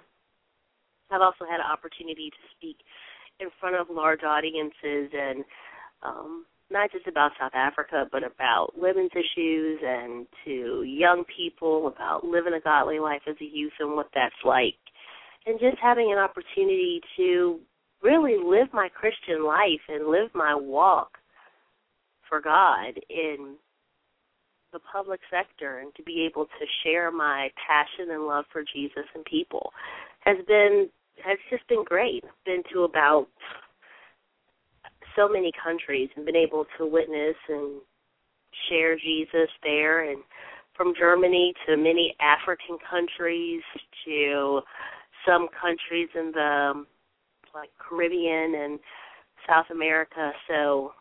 [1.11, 2.77] I've also had an opportunity to speak
[3.39, 5.43] in front of large audiences and
[6.03, 12.23] um, not just about South Africa, but about women's issues and to young people about
[12.23, 14.75] living a godly life as a youth and what that's like.
[15.45, 17.59] And just having an opportunity to
[18.03, 21.17] really live my Christian life and live my walk
[22.29, 23.55] for God in
[24.71, 29.05] the public sector and to be able to share my passion and love for Jesus
[29.15, 29.71] and people
[30.21, 30.89] has been
[31.23, 32.23] has just been great.
[32.23, 33.27] I've been to about
[35.15, 37.81] so many countries and been able to witness and
[38.69, 40.21] share Jesus there and
[40.75, 43.61] from Germany to many African countries
[44.05, 44.61] to
[45.27, 46.85] some countries in the
[47.53, 48.79] like Caribbean and
[49.47, 50.31] South America.
[50.47, 50.93] So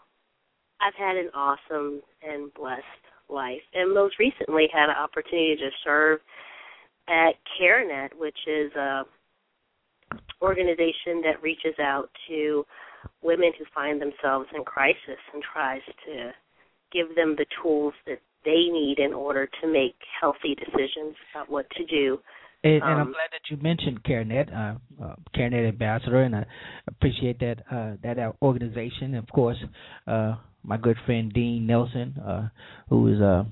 [0.80, 2.84] I've had an awesome and blessed
[3.28, 3.60] life.
[3.74, 6.20] And most recently had an opportunity to serve
[7.08, 9.02] at CareNet, which is a
[10.40, 12.64] organization that reaches out to
[13.22, 16.30] women who find themselves in crisis and tries to
[16.92, 21.68] give them the tools that they need in order to make healthy decisions about what
[21.70, 22.18] to do.
[22.64, 26.44] And, um, and I'm glad that you mentioned CareNet, uh, uh, CareNet ambassador, and I
[26.88, 29.14] appreciate that uh, that organization.
[29.14, 29.58] And of course,
[30.06, 32.48] uh, my good friend Dean Nelson, uh,
[32.88, 33.44] who is uh,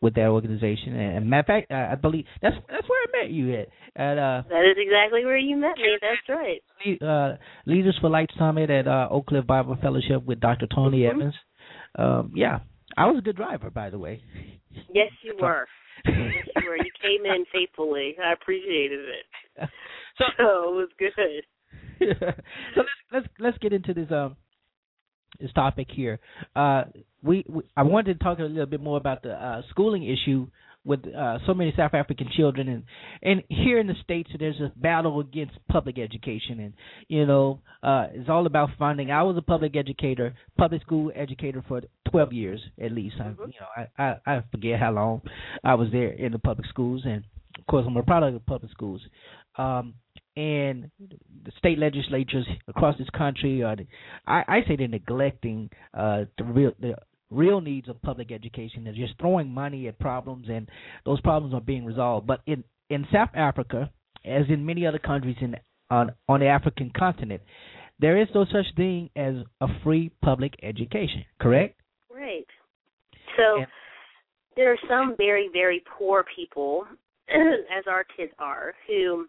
[0.00, 0.96] with that organization.
[0.96, 3.68] And, and matter of fact, uh, I believe that's that's where I met you at.
[3.96, 5.96] At uh, that is exactly where you met me.
[6.00, 6.62] That's right.
[7.00, 7.36] Uh,
[7.66, 10.66] Leaders for Light Summit at uh, Oak Cliff Bible Fellowship with Dr.
[10.74, 11.20] Tony mm-hmm.
[11.20, 11.34] Evans.
[11.96, 12.60] Um, yeah,
[12.96, 14.22] I was a good driver, by the way.
[14.92, 15.66] Yes, you were.
[16.06, 16.14] You.
[16.14, 18.16] You came in faithfully.
[18.22, 19.68] I appreciated it.
[20.18, 21.44] So, so it was good.
[22.74, 24.36] so let's let's let's get into this um
[25.40, 26.18] this topic here.
[26.54, 26.84] Uh,
[27.22, 30.48] we, we I wanted to talk a little bit more about the uh, schooling issue
[30.84, 32.84] with uh, so many South African children, and
[33.22, 36.72] and here in the states, there's a battle against public education, and
[37.08, 39.10] you know, uh, it's all about funding.
[39.10, 43.16] I was a public educator, public school educator for 12 years at least.
[43.20, 45.22] I, you know, I, I I forget how long
[45.64, 47.24] I was there in the public schools, and
[47.58, 49.00] of course, I'm a product of public schools.
[49.56, 49.94] Um,
[50.36, 53.76] and the state legislatures across this country are,
[54.26, 56.94] I, I say, they're neglecting uh, the real the
[57.30, 58.84] real needs of public education.
[58.84, 60.68] They're just throwing money at problems, and
[61.04, 62.26] those problems are being resolved.
[62.26, 63.90] But in in South Africa,
[64.24, 65.56] as in many other countries in
[65.90, 67.42] on on the African continent,
[67.98, 71.24] there is no such thing as a free public education.
[71.40, 71.79] Correct?
[73.40, 73.66] So And-
[74.56, 76.86] there are some very very poor people,
[77.28, 79.26] as our kids are, who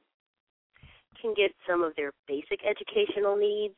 [1.22, 3.78] can get some of their basic educational needs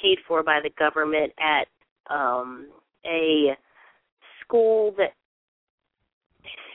[0.00, 1.68] paid for by the government at
[2.12, 2.68] um
[3.04, 3.56] a
[4.40, 5.12] school that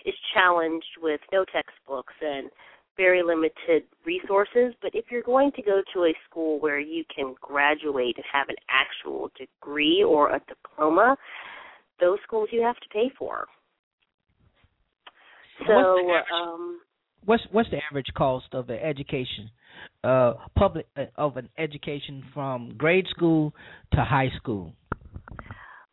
[0.06, 2.50] is challenged with no textbooks and
[2.96, 4.74] very limited resources.
[4.82, 8.50] But if you're going to go to a school where you can graduate and have
[8.50, 11.18] an actual degree or a diploma,
[12.00, 13.48] those schools you have to pay for.
[15.60, 16.82] What's the So, average- um,
[17.26, 19.52] What's what's the average cost of an education,
[20.04, 23.54] uh, public uh, of an education from grade school
[23.92, 24.74] to high school?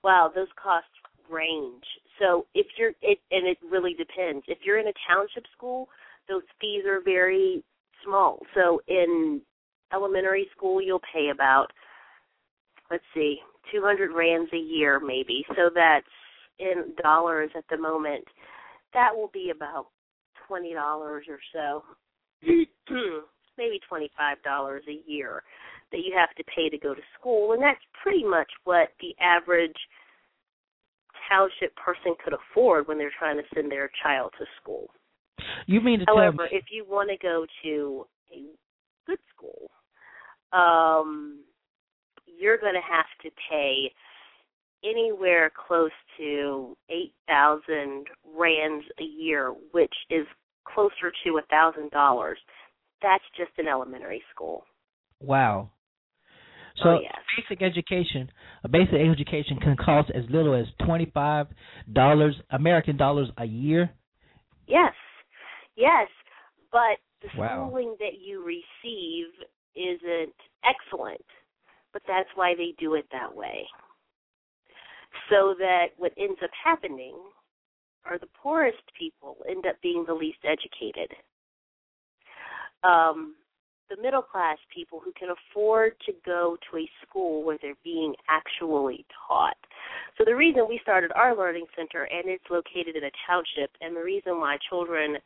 [0.05, 0.89] wow, those costs
[1.31, 1.83] range.
[2.21, 4.45] So if you're it and it really depends.
[4.47, 5.89] If you're in a township school,
[6.29, 7.65] those fees are very
[8.05, 8.39] small.
[8.55, 9.41] So in
[9.93, 11.69] elementary school you'll pay about
[12.91, 13.39] let's see,
[13.73, 15.45] 200 rands a year maybe.
[15.57, 16.07] So that's
[16.59, 18.25] in dollars at the moment.
[18.93, 19.87] That will be about
[20.51, 21.21] $20 or
[21.53, 21.85] so.
[23.57, 24.09] maybe $25
[24.89, 25.43] a year
[25.93, 29.15] that you have to pay to go to school and that's pretty much what the
[29.23, 29.77] average
[31.29, 34.89] township person could afford when they're trying to send their child to school.
[35.67, 36.49] You mean to tell However, me?
[36.53, 38.43] if you want to go to a
[39.07, 39.71] good school,
[40.53, 41.41] um,
[42.39, 43.91] you're going to have to pay
[44.85, 48.07] anywhere close to 8,000
[48.37, 50.27] rands a year, which is
[50.67, 52.35] closer to a $1,000.
[53.03, 54.65] That's just an elementary school.
[55.21, 55.71] Wow.
[56.83, 57.13] So Oh, yes.
[57.37, 58.31] basic education,
[58.65, 61.47] a basic education can cost as little as twenty five
[61.93, 63.91] dollars American dollars a year.
[64.67, 64.93] Yes,
[65.77, 66.09] yes,
[66.73, 67.69] but the Wow.
[67.69, 69.27] schooling that you receive
[69.77, 71.25] isn't excellent,
[71.95, 73.65] but that's why they do it that way.
[75.31, 77.15] So that what ends up happening
[78.05, 81.11] are the poorest people end up being the least educated.
[82.83, 83.37] Um,
[83.89, 88.15] the middle class people who can afford to go to a school where they're being
[88.29, 89.57] actually taught.
[90.19, 93.97] So the reason we started our learning center and it's located in a township and
[93.97, 95.17] the reason why children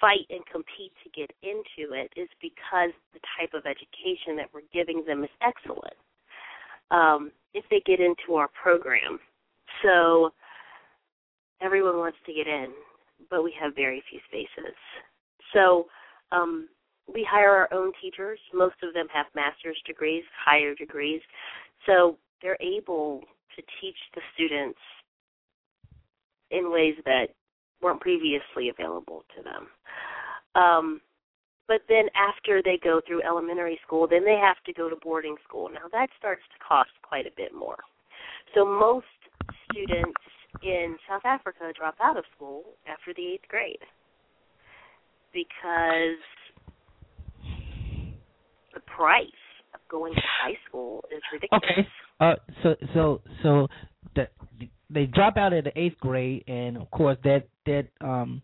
[0.00, 4.68] fight and compete to get into it is because the type of education that we're
[4.72, 5.94] giving them is excellent.
[6.90, 9.18] Um, if they get into our program.
[9.82, 10.30] So
[11.60, 12.68] everyone wants to get in,
[13.30, 14.74] but we have very few spaces.
[15.52, 15.86] So
[16.32, 16.68] um,
[17.12, 18.38] we hire our own teachers.
[18.54, 21.20] Most of them have master's degrees, higher degrees.
[21.86, 23.22] So they're able
[23.56, 24.78] to teach the students
[26.50, 27.28] in ways that
[27.82, 29.68] weren't previously available to them.
[30.54, 31.00] Um,
[31.68, 35.36] but then after they go through elementary school, then they have to go to boarding
[35.46, 35.68] school.
[35.68, 37.76] Now that starts to cost quite a bit more.
[38.54, 39.06] So most
[39.70, 40.20] students
[40.62, 43.78] in South Africa drop out of school after the eighth grade
[45.32, 46.18] because
[48.74, 49.26] the price
[49.74, 51.62] of going to high school is ridiculous.
[51.64, 51.88] Okay.
[52.20, 53.68] Uh, so so so
[54.16, 54.26] the,
[54.90, 58.42] they drop out at the eighth grade, and of course that that um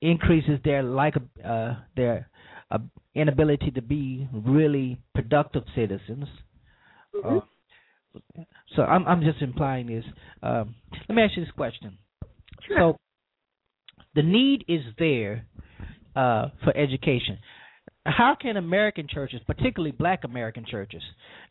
[0.00, 1.14] increases their like
[1.44, 2.28] uh their
[2.70, 2.78] uh,
[3.14, 6.26] inability to be really productive citizens.
[7.14, 7.42] Mhm.
[7.42, 8.42] Uh,
[8.76, 10.04] so I'm I'm just implying this.
[10.42, 10.74] Um,
[11.08, 11.98] let me ask you this question.
[12.78, 12.96] So
[14.14, 15.46] the need is there
[16.16, 17.38] uh, for education.
[18.06, 21.02] How can American churches, particularly Black American churches,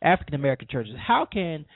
[0.02, 1.66] African American churches, how can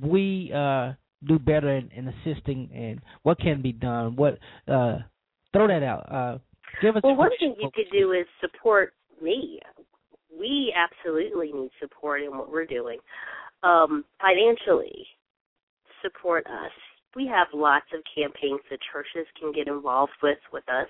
[0.00, 0.92] we uh,
[1.26, 4.16] do better in, in assisting and what can be done?
[4.16, 4.98] What uh,
[5.52, 6.12] throw that out.
[6.12, 6.38] Uh,
[6.80, 7.02] give us.
[7.02, 9.60] Well, one thing you could do is support me.
[10.38, 12.98] We absolutely need support in what we're doing.
[13.62, 15.06] Um, financially,
[16.02, 16.70] support us.
[17.16, 20.86] we have lots of campaigns that churches can get involved with with us.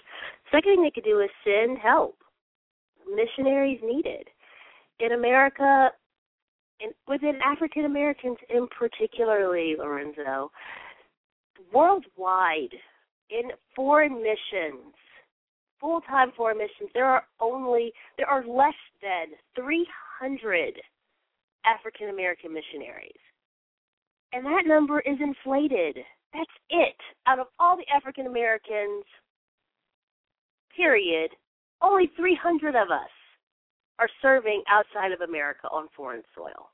[0.52, 2.16] Second thing they could do is send help.
[3.10, 4.28] Missionaries needed.
[5.00, 5.90] In America,
[6.80, 10.50] and within African Americans in particularly, Lorenzo,
[11.72, 12.74] worldwide,
[13.30, 14.94] in foreign missions,
[15.80, 19.86] full time foreign missions, there are only there are less than three
[20.18, 20.74] hundred
[21.64, 23.12] African American missionaries.
[24.32, 25.98] And that number is inflated.
[26.32, 26.96] That's it.
[27.26, 29.04] Out of all the African Americans,
[30.76, 31.30] period,
[31.82, 33.10] only 300 of us
[33.98, 36.70] are serving outside of America on foreign soil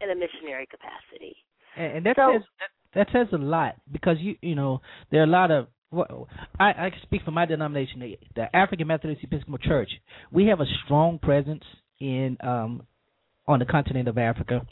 [0.00, 1.36] in a missionary capacity.
[1.76, 4.80] And, and that So- says that, that says a lot because you you know
[5.10, 6.28] there are a lot of well,
[6.58, 9.90] I, I can speak for my denomination, the, the African Methodist Episcopal Church.
[10.32, 11.62] We have a strong presence
[12.00, 12.82] in um,
[13.46, 14.66] on the continent of Africa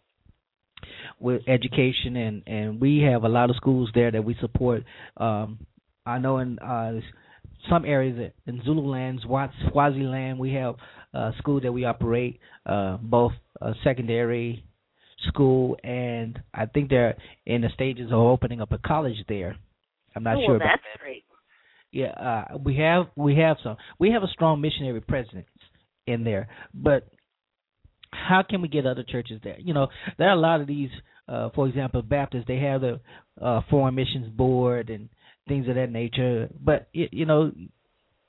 [1.21, 4.83] with education, and and we have a lot of schools there that we support.
[5.17, 5.61] Um,
[6.05, 7.01] I know in uh,
[7.71, 10.75] some areas in Zululand, Swaziland, we have
[11.15, 14.65] uh, schools that we operate, uh, both uh, secondary
[15.29, 19.57] school and I think they're in the stages of opening up a college there.
[20.15, 21.01] I'm not oh, sure well, about that's that.
[21.01, 21.25] great.
[21.93, 23.77] Yeah, uh, we have we have some.
[23.99, 25.47] We have a strong missionary presence
[26.07, 27.07] in there, but
[28.11, 29.59] how can we get other churches there?
[29.59, 29.89] You know,
[30.19, 30.91] there are a lot of these.
[31.29, 33.01] Uh, for example, Baptists they have the
[33.41, 35.09] uh, foreign missions board and
[35.49, 37.53] things of that nature, but it, you know,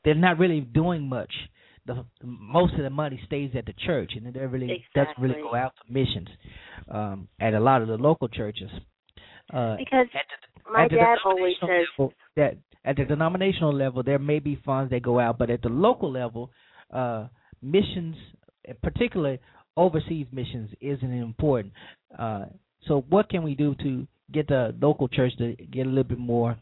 [0.03, 1.31] they're not really doing much.
[1.85, 5.53] The most of the money stays at the church, and it really doesn't really go
[5.55, 6.29] out to missions
[6.89, 8.69] um, at a lot of the local churches.
[9.53, 10.07] Uh, Because
[10.71, 12.55] my dad always says level, that
[12.85, 16.09] at the denominational level there may be funds that go out, but at the local
[16.11, 16.51] level,
[16.91, 17.27] uh,
[17.61, 18.15] missions,
[18.81, 19.39] particularly
[19.75, 21.73] overseas missions, isn't important.
[22.17, 22.45] Uh,
[22.87, 26.19] so, what can we do to get the local church to get a little bit
[26.19, 26.57] more,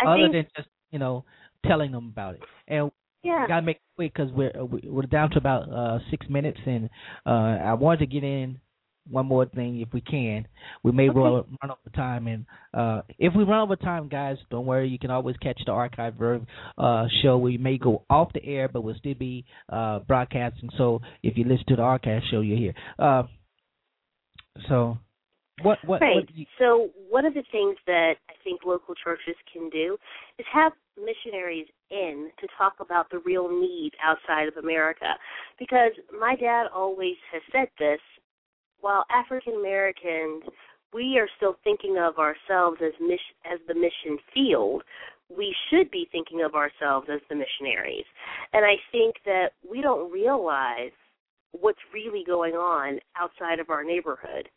[0.00, 1.24] uh, other think- than just you know
[1.66, 2.42] telling them about it?
[2.68, 2.90] And
[3.22, 3.46] Yeah.
[3.46, 6.58] gotta make it quick because we're uh, we- we're down to about uh, six minutes,
[6.66, 6.90] and
[7.26, 8.58] uh, I wanted to get in
[9.10, 10.46] one more thing if we can.
[10.84, 11.18] We may Okay.
[11.18, 14.88] roll, run over time, and uh, if we run over time, guys, don't worry.
[14.88, 16.46] You can always catch the archive verb
[16.78, 17.36] uh, show.
[17.38, 20.70] We may go off the air, but we'll still be uh, broadcasting.
[20.78, 22.74] So if you listen to the archive show, you're here.
[22.96, 23.24] Uh,
[24.68, 24.98] so
[25.60, 26.16] what what, right.
[26.16, 29.96] what you, So one of the things that I think local churches can do
[30.38, 35.14] is have missionaries in to talk about the real need outside of America.
[35.58, 38.00] Because my dad always has said this,
[38.80, 40.42] while African Americans
[40.92, 44.82] we are still thinking of ourselves as mission, as the mission field,
[45.34, 48.04] we should be thinking of ourselves as the missionaries.
[48.52, 50.92] And I think that we don't realize
[51.52, 54.48] what's really going on outside of our neighborhood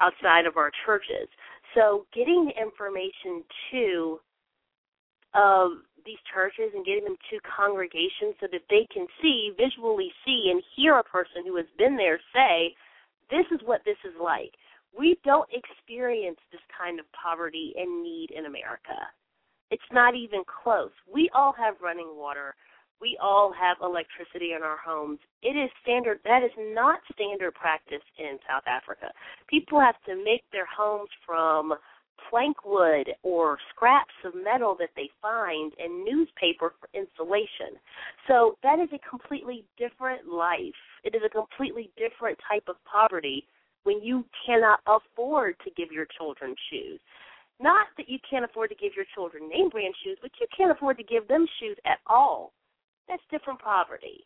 [0.00, 1.28] outside of our churches.
[1.74, 4.20] So getting the information to
[5.34, 10.48] um, these churches and getting them to congregations so that they can see, visually see,
[10.50, 12.74] and hear a person who has been there say,
[13.30, 14.52] this is what this is like.
[14.96, 18.96] We don't experience this kind of poverty and need in America.
[19.70, 20.90] It's not even close.
[21.12, 22.54] We all have running water.
[23.00, 25.18] We all have electricity in our homes.
[25.42, 26.20] It is standard.
[26.24, 29.12] That is not standard practice in South Africa.
[29.48, 31.74] People have to make their homes from
[32.30, 37.78] plank wood or scraps of metal that they find and newspaper for insulation.
[38.26, 40.78] So that is a completely different life.
[41.04, 43.46] It is a completely different type of poverty
[43.84, 47.00] when you cannot afford to give your children shoes.
[47.60, 50.70] Not that you can't afford to give your children name brand shoes, but you can't
[50.70, 52.52] afford to give them shoes at all.
[53.08, 54.24] That's different poverty.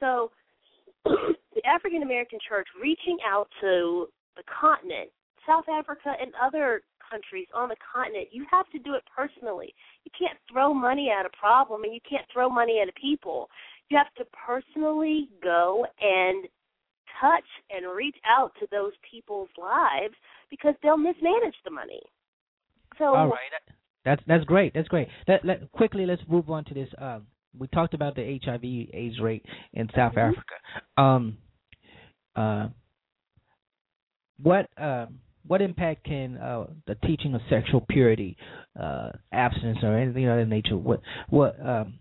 [0.00, 0.30] So
[1.04, 5.10] the African American church reaching out to the continent,
[5.46, 9.74] South Africa and other countries on the continent, you have to do it personally.
[10.04, 13.48] You can't throw money at a problem and you can't throw money at a people.
[13.90, 16.48] You have to personally go and
[17.20, 20.14] touch and reach out to those people's lives
[20.50, 22.00] because they'll mismanage the money.
[22.98, 23.52] So all right.
[24.04, 24.74] That's that's great.
[24.74, 25.08] That's great.
[25.28, 26.88] Let, let quickly let's move on to this.
[26.98, 27.26] Um,
[27.58, 29.44] we talked about the HIV AIDS rate
[29.74, 30.30] in South Mhm.
[30.30, 30.54] Africa.
[30.96, 31.38] Um,
[32.34, 32.68] uh,
[34.42, 38.36] what um, what impact can uh, the teaching of sexual purity,
[38.78, 40.76] uh, abstinence, or anything of that nature?
[40.76, 41.98] What what um,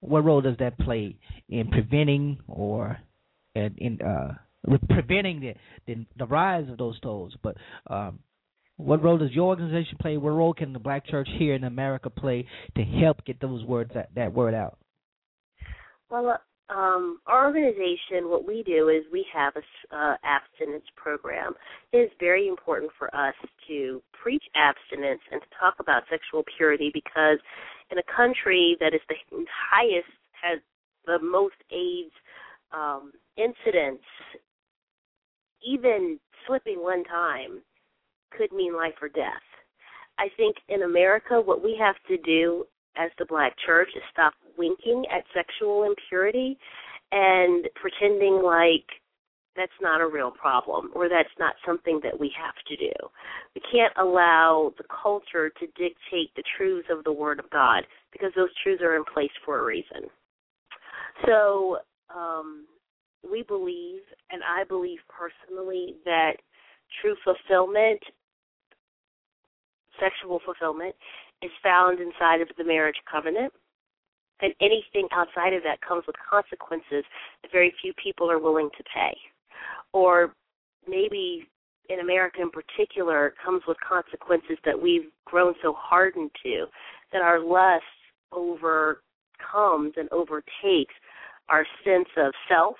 [0.00, 1.16] what role does that play
[1.48, 2.98] in preventing or
[3.54, 4.34] in, in uh,
[4.88, 5.54] preventing the,
[5.86, 7.34] the the rise of those tolls?
[7.42, 7.56] But
[7.88, 8.20] um,
[8.76, 10.16] what role does your organization play?
[10.16, 12.46] What role can the Black Church here in America play
[12.76, 14.78] to help get those words that, that word out?
[16.10, 21.52] Well, um, our organization, what we do is we have a uh, abstinence program.
[21.92, 23.34] It is very important for us
[23.68, 27.38] to preach abstinence and to talk about sexual purity because
[27.90, 29.16] in a country that is the
[29.70, 30.08] highest,
[30.40, 30.60] has
[31.06, 32.12] the most AIDS
[32.72, 34.04] um, incidents,
[35.66, 37.60] even slipping one time
[38.36, 39.42] could mean life or death.
[40.18, 42.66] I think in America, what we have to do
[42.96, 46.58] as the black church is stop winking at sexual impurity
[47.10, 48.86] and pretending like
[49.56, 52.92] that's not a real problem or that's not something that we have to do.
[53.54, 58.32] We can't allow the culture to dictate the truths of the Word of God because
[58.34, 60.08] those truths are in place for a reason.
[61.26, 61.78] So,
[62.14, 62.66] um,
[63.30, 66.32] we believe, and I believe personally, that
[67.00, 68.00] true fulfillment,
[70.02, 70.94] sexual fulfillment,
[71.42, 73.52] is found inside of the marriage covenant.
[74.40, 77.04] And anything outside of that comes with consequences
[77.42, 79.16] that very few people are willing to pay.
[79.92, 80.34] Or
[80.88, 81.46] maybe
[81.88, 86.66] in America in particular, comes with consequences that we've grown so hardened to
[87.12, 87.84] that our lust
[88.32, 90.94] overcomes and overtakes
[91.48, 92.76] our sense of self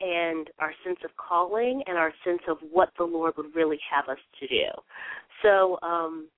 [0.00, 4.08] and our sense of calling and our sense of what the Lord would really have
[4.08, 4.66] us to do.
[5.42, 6.28] So, um,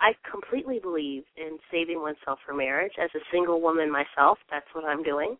[0.00, 2.92] I completely believe in saving oneself for marriage.
[3.02, 5.36] As a single woman myself, that's what I'm doing.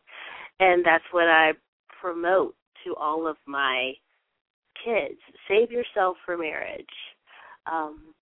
[0.61, 1.52] And that's what I
[2.00, 2.54] promote
[2.84, 3.92] to all of my
[4.84, 5.18] kids.
[5.48, 6.86] Save yourself for marriage.
[7.70, 8.14] Um,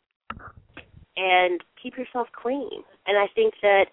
[1.16, 2.82] and keep yourself clean.
[3.06, 3.86] And I think that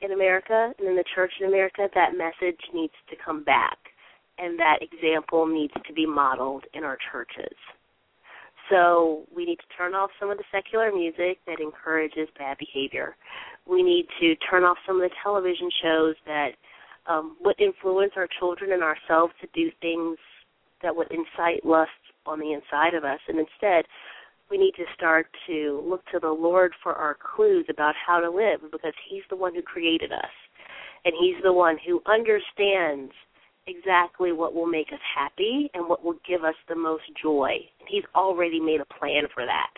[0.00, 3.78] in America and in the church in America, that message needs to come back.
[4.38, 7.56] And that example needs to be modeled in our churches.
[8.70, 13.16] So we need to turn off some of the secular music that encourages bad behavior.
[13.66, 16.50] We need to turn off some of the television shows that
[17.06, 20.18] um, would influence our children and ourselves to do things
[20.82, 21.90] that would incite lust
[22.26, 23.20] on the inside of us.
[23.28, 23.84] And instead,
[24.50, 28.30] we need to start to look to the Lord for our clues about how to
[28.30, 30.32] live because He's the one who created us.
[31.04, 33.12] And He's the one who understands
[33.68, 37.58] exactly what will make us happy and what will give us the most joy.
[37.86, 39.70] He's already made a plan for that.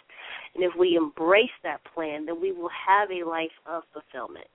[0.54, 4.46] And if we embrace that plan, then we will have a life of fulfillment.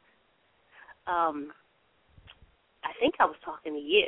[1.07, 1.51] Um,
[2.83, 4.07] I think I was talking to you,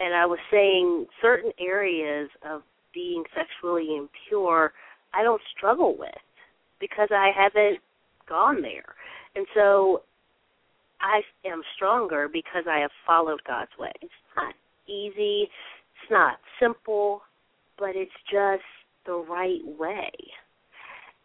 [0.00, 4.72] and I was saying certain areas of being sexually impure
[5.14, 6.10] I don't struggle with
[6.80, 7.78] because I haven't
[8.28, 8.94] gone there.
[9.36, 10.02] And so
[11.04, 13.92] I am stronger because I have followed God's way.
[14.00, 14.54] It's not
[14.86, 17.20] easy, it's not simple,
[17.78, 18.64] but it's just
[19.04, 20.10] the right way.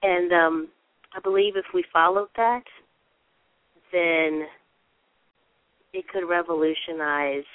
[0.03, 0.67] And um
[1.15, 2.63] I believe if we followed that,
[3.91, 4.45] then
[5.93, 7.45] it could revolutionize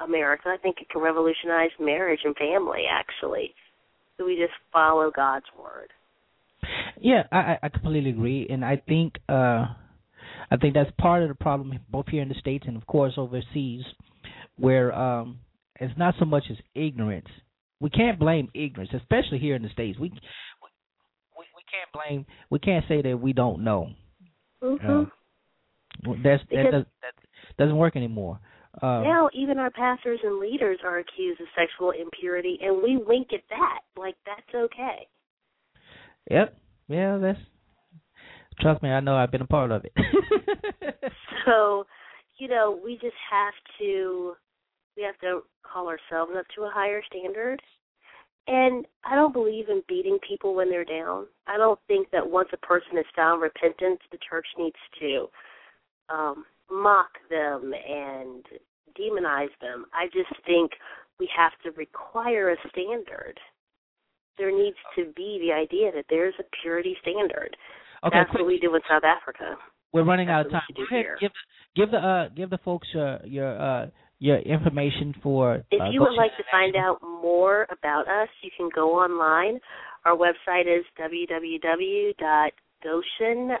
[0.00, 0.44] America.
[0.46, 3.52] I think it could revolutionize marriage and family actually.
[4.16, 5.88] So we just follow God's word.
[7.00, 9.66] Yeah, I I completely agree, and I think uh
[10.50, 13.14] I think that's part of the problem both here in the states and of course
[13.16, 13.84] overseas,
[14.56, 15.38] where um
[15.80, 17.28] it's not so much as ignorance.
[17.80, 19.98] We can't blame ignorance, especially here in the states.
[19.98, 22.26] We we, we can't blame.
[22.50, 23.90] We can't say that we don't know.
[24.62, 24.90] Mm-hmm.
[24.90, 27.14] Uh, that's that, does, that
[27.58, 28.40] doesn't work anymore.
[28.82, 33.28] Uh, now even our pastors and leaders are accused of sexual impurity and we wink
[33.32, 33.80] at that.
[33.96, 35.06] Like that's okay.
[36.30, 36.56] Yep.
[36.88, 37.38] Yeah, that's.
[38.60, 39.16] Trust me, I know.
[39.16, 39.92] I've been a part of it.
[41.46, 41.86] so,
[42.38, 44.34] you know, we just have to
[44.96, 47.62] we have to call ourselves up to a higher standard.
[48.48, 51.26] And I don't believe in beating people when they're down.
[51.46, 55.26] I don't think that once a person has found repentance, the church needs to
[56.08, 58.44] um, mock them and
[58.98, 59.84] demonize them.
[59.92, 60.72] I just think
[61.20, 63.38] we have to require a standard.
[64.38, 67.54] There needs to be the idea that there's a purity standard.
[68.04, 69.56] Okay, That's quick- what we do in South Africa.
[69.92, 70.62] We're running out of time.
[70.68, 71.16] we Go ahead, here.
[71.20, 71.32] give
[71.74, 73.86] give the uh give the folks your your uh
[74.18, 75.64] your information for.
[75.70, 79.60] If uh, you would like to find out more about us, you can go online.
[80.04, 82.12] Our website is www.goshen,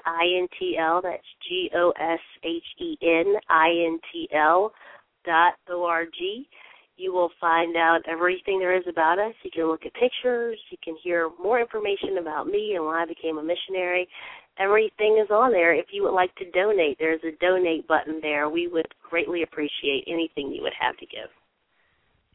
[0.06, 4.72] I-N-T-L, that's G-O-S-H-E-N, I-N-T-L
[5.24, 6.48] dot O-R-G.
[6.98, 9.32] You will find out everything there is about us.
[9.44, 10.58] You can look at pictures.
[10.70, 14.08] You can hear more information about me and why I became a missionary.
[14.58, 15.72] Everything is on there.
[15.72, 18.48] If you would like to donate, there's a donate button there.
[18.48, 21.30] We would greatly appreciate anything you would have to give.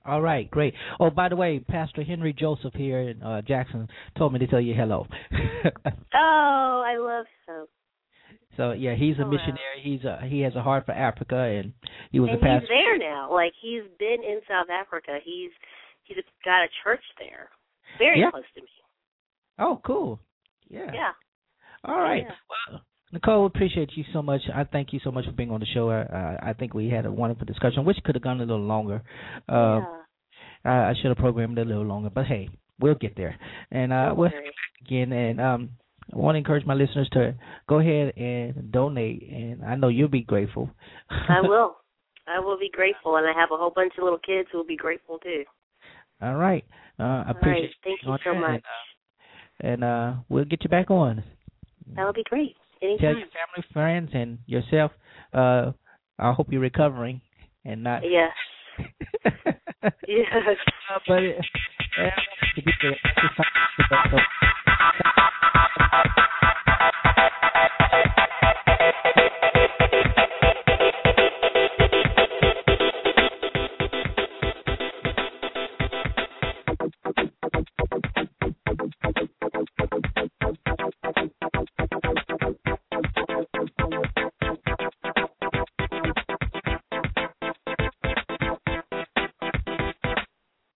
[0.06, 0.74] All right, great.
[0.98, 4.62] Oh, by the way, Pastor Henry Joseph here in uh, Jackson told me to tell
[4.62, 5.08] you hello.
[6.16, 7.68] Oh, I love so.
[8.58, 9.32] So yeah, he's a Oh, wow.
[9.32, 9.80] missionary.
[9.82, 11.74] He's a he has a heart for Africa, and
[12.12, 12.62] he was and a pastor.
[12.62, 13.34] he's there now.
[13.34, 15.18] Like he's been in South Africa.
[15.24, 15.52] He's
[16.04, 17.50] he's got a church there,
[17.98, 18.32] very Yeah.
[18.32, 18.68] close to me.
[19.60, 20.20] Oh, cool.
[20.70, 20.92] Yeah.
[20.94, 21.12] Yeah.
[21.86, 22.24] All right.
[22.24, 22.32] Yeah.
[22.72, 22.82] Well,
[23.12, 24.42] Nicole, appreciate you so much.
[24.54, 25.90] I thank you so much for being on the show.
[25.92, 29.04] Uh, I think we had a wonderful discussion, which could have gone a little longer.
[29.48, 29.82] Uh,
[30.66, 32.50] I, I should have programmed it a little longer, but hey,
[32.80, 33.36] we'll get there.
[33.72, 34.32] And uh, we'll
[34.86, 35.12] again.
[35.14, 35.70] And um,
[36.12, 37.36] I want to encourage my listeners to
[37.68, 39.30] go ahead and donate.
[39.32, 40.70] And I know you'll be grateful.
[41.10, 41.78] I will.
[42.28, 44.66] I will be grateful, and I have a whole bunch of little kids who will
[44.66, 45.44] be grateful too.
[46.22, 46.64] All right.
[46.98, 47.32] Uh, I All right.
[47.32, 48.64] appreciate Thank you on so much.
[49.60, 51.24] And, uh, uh, we'll get you back on.
[51.96, 52.56] That would be great.
[52.82, 53.00] Anytime.
[53.00, 54.92] Tell your family, friends, and yourself.
[55.34, 55.74] Uh,
[56.18, 57.22] I hope you're recovering
[57.66, 58.04] and not.
[58.04, 58.32] Yes.
[60.08, 60.28] Yes.
[61.08, 61.38] but it,
[61.98, 62.16] yeah,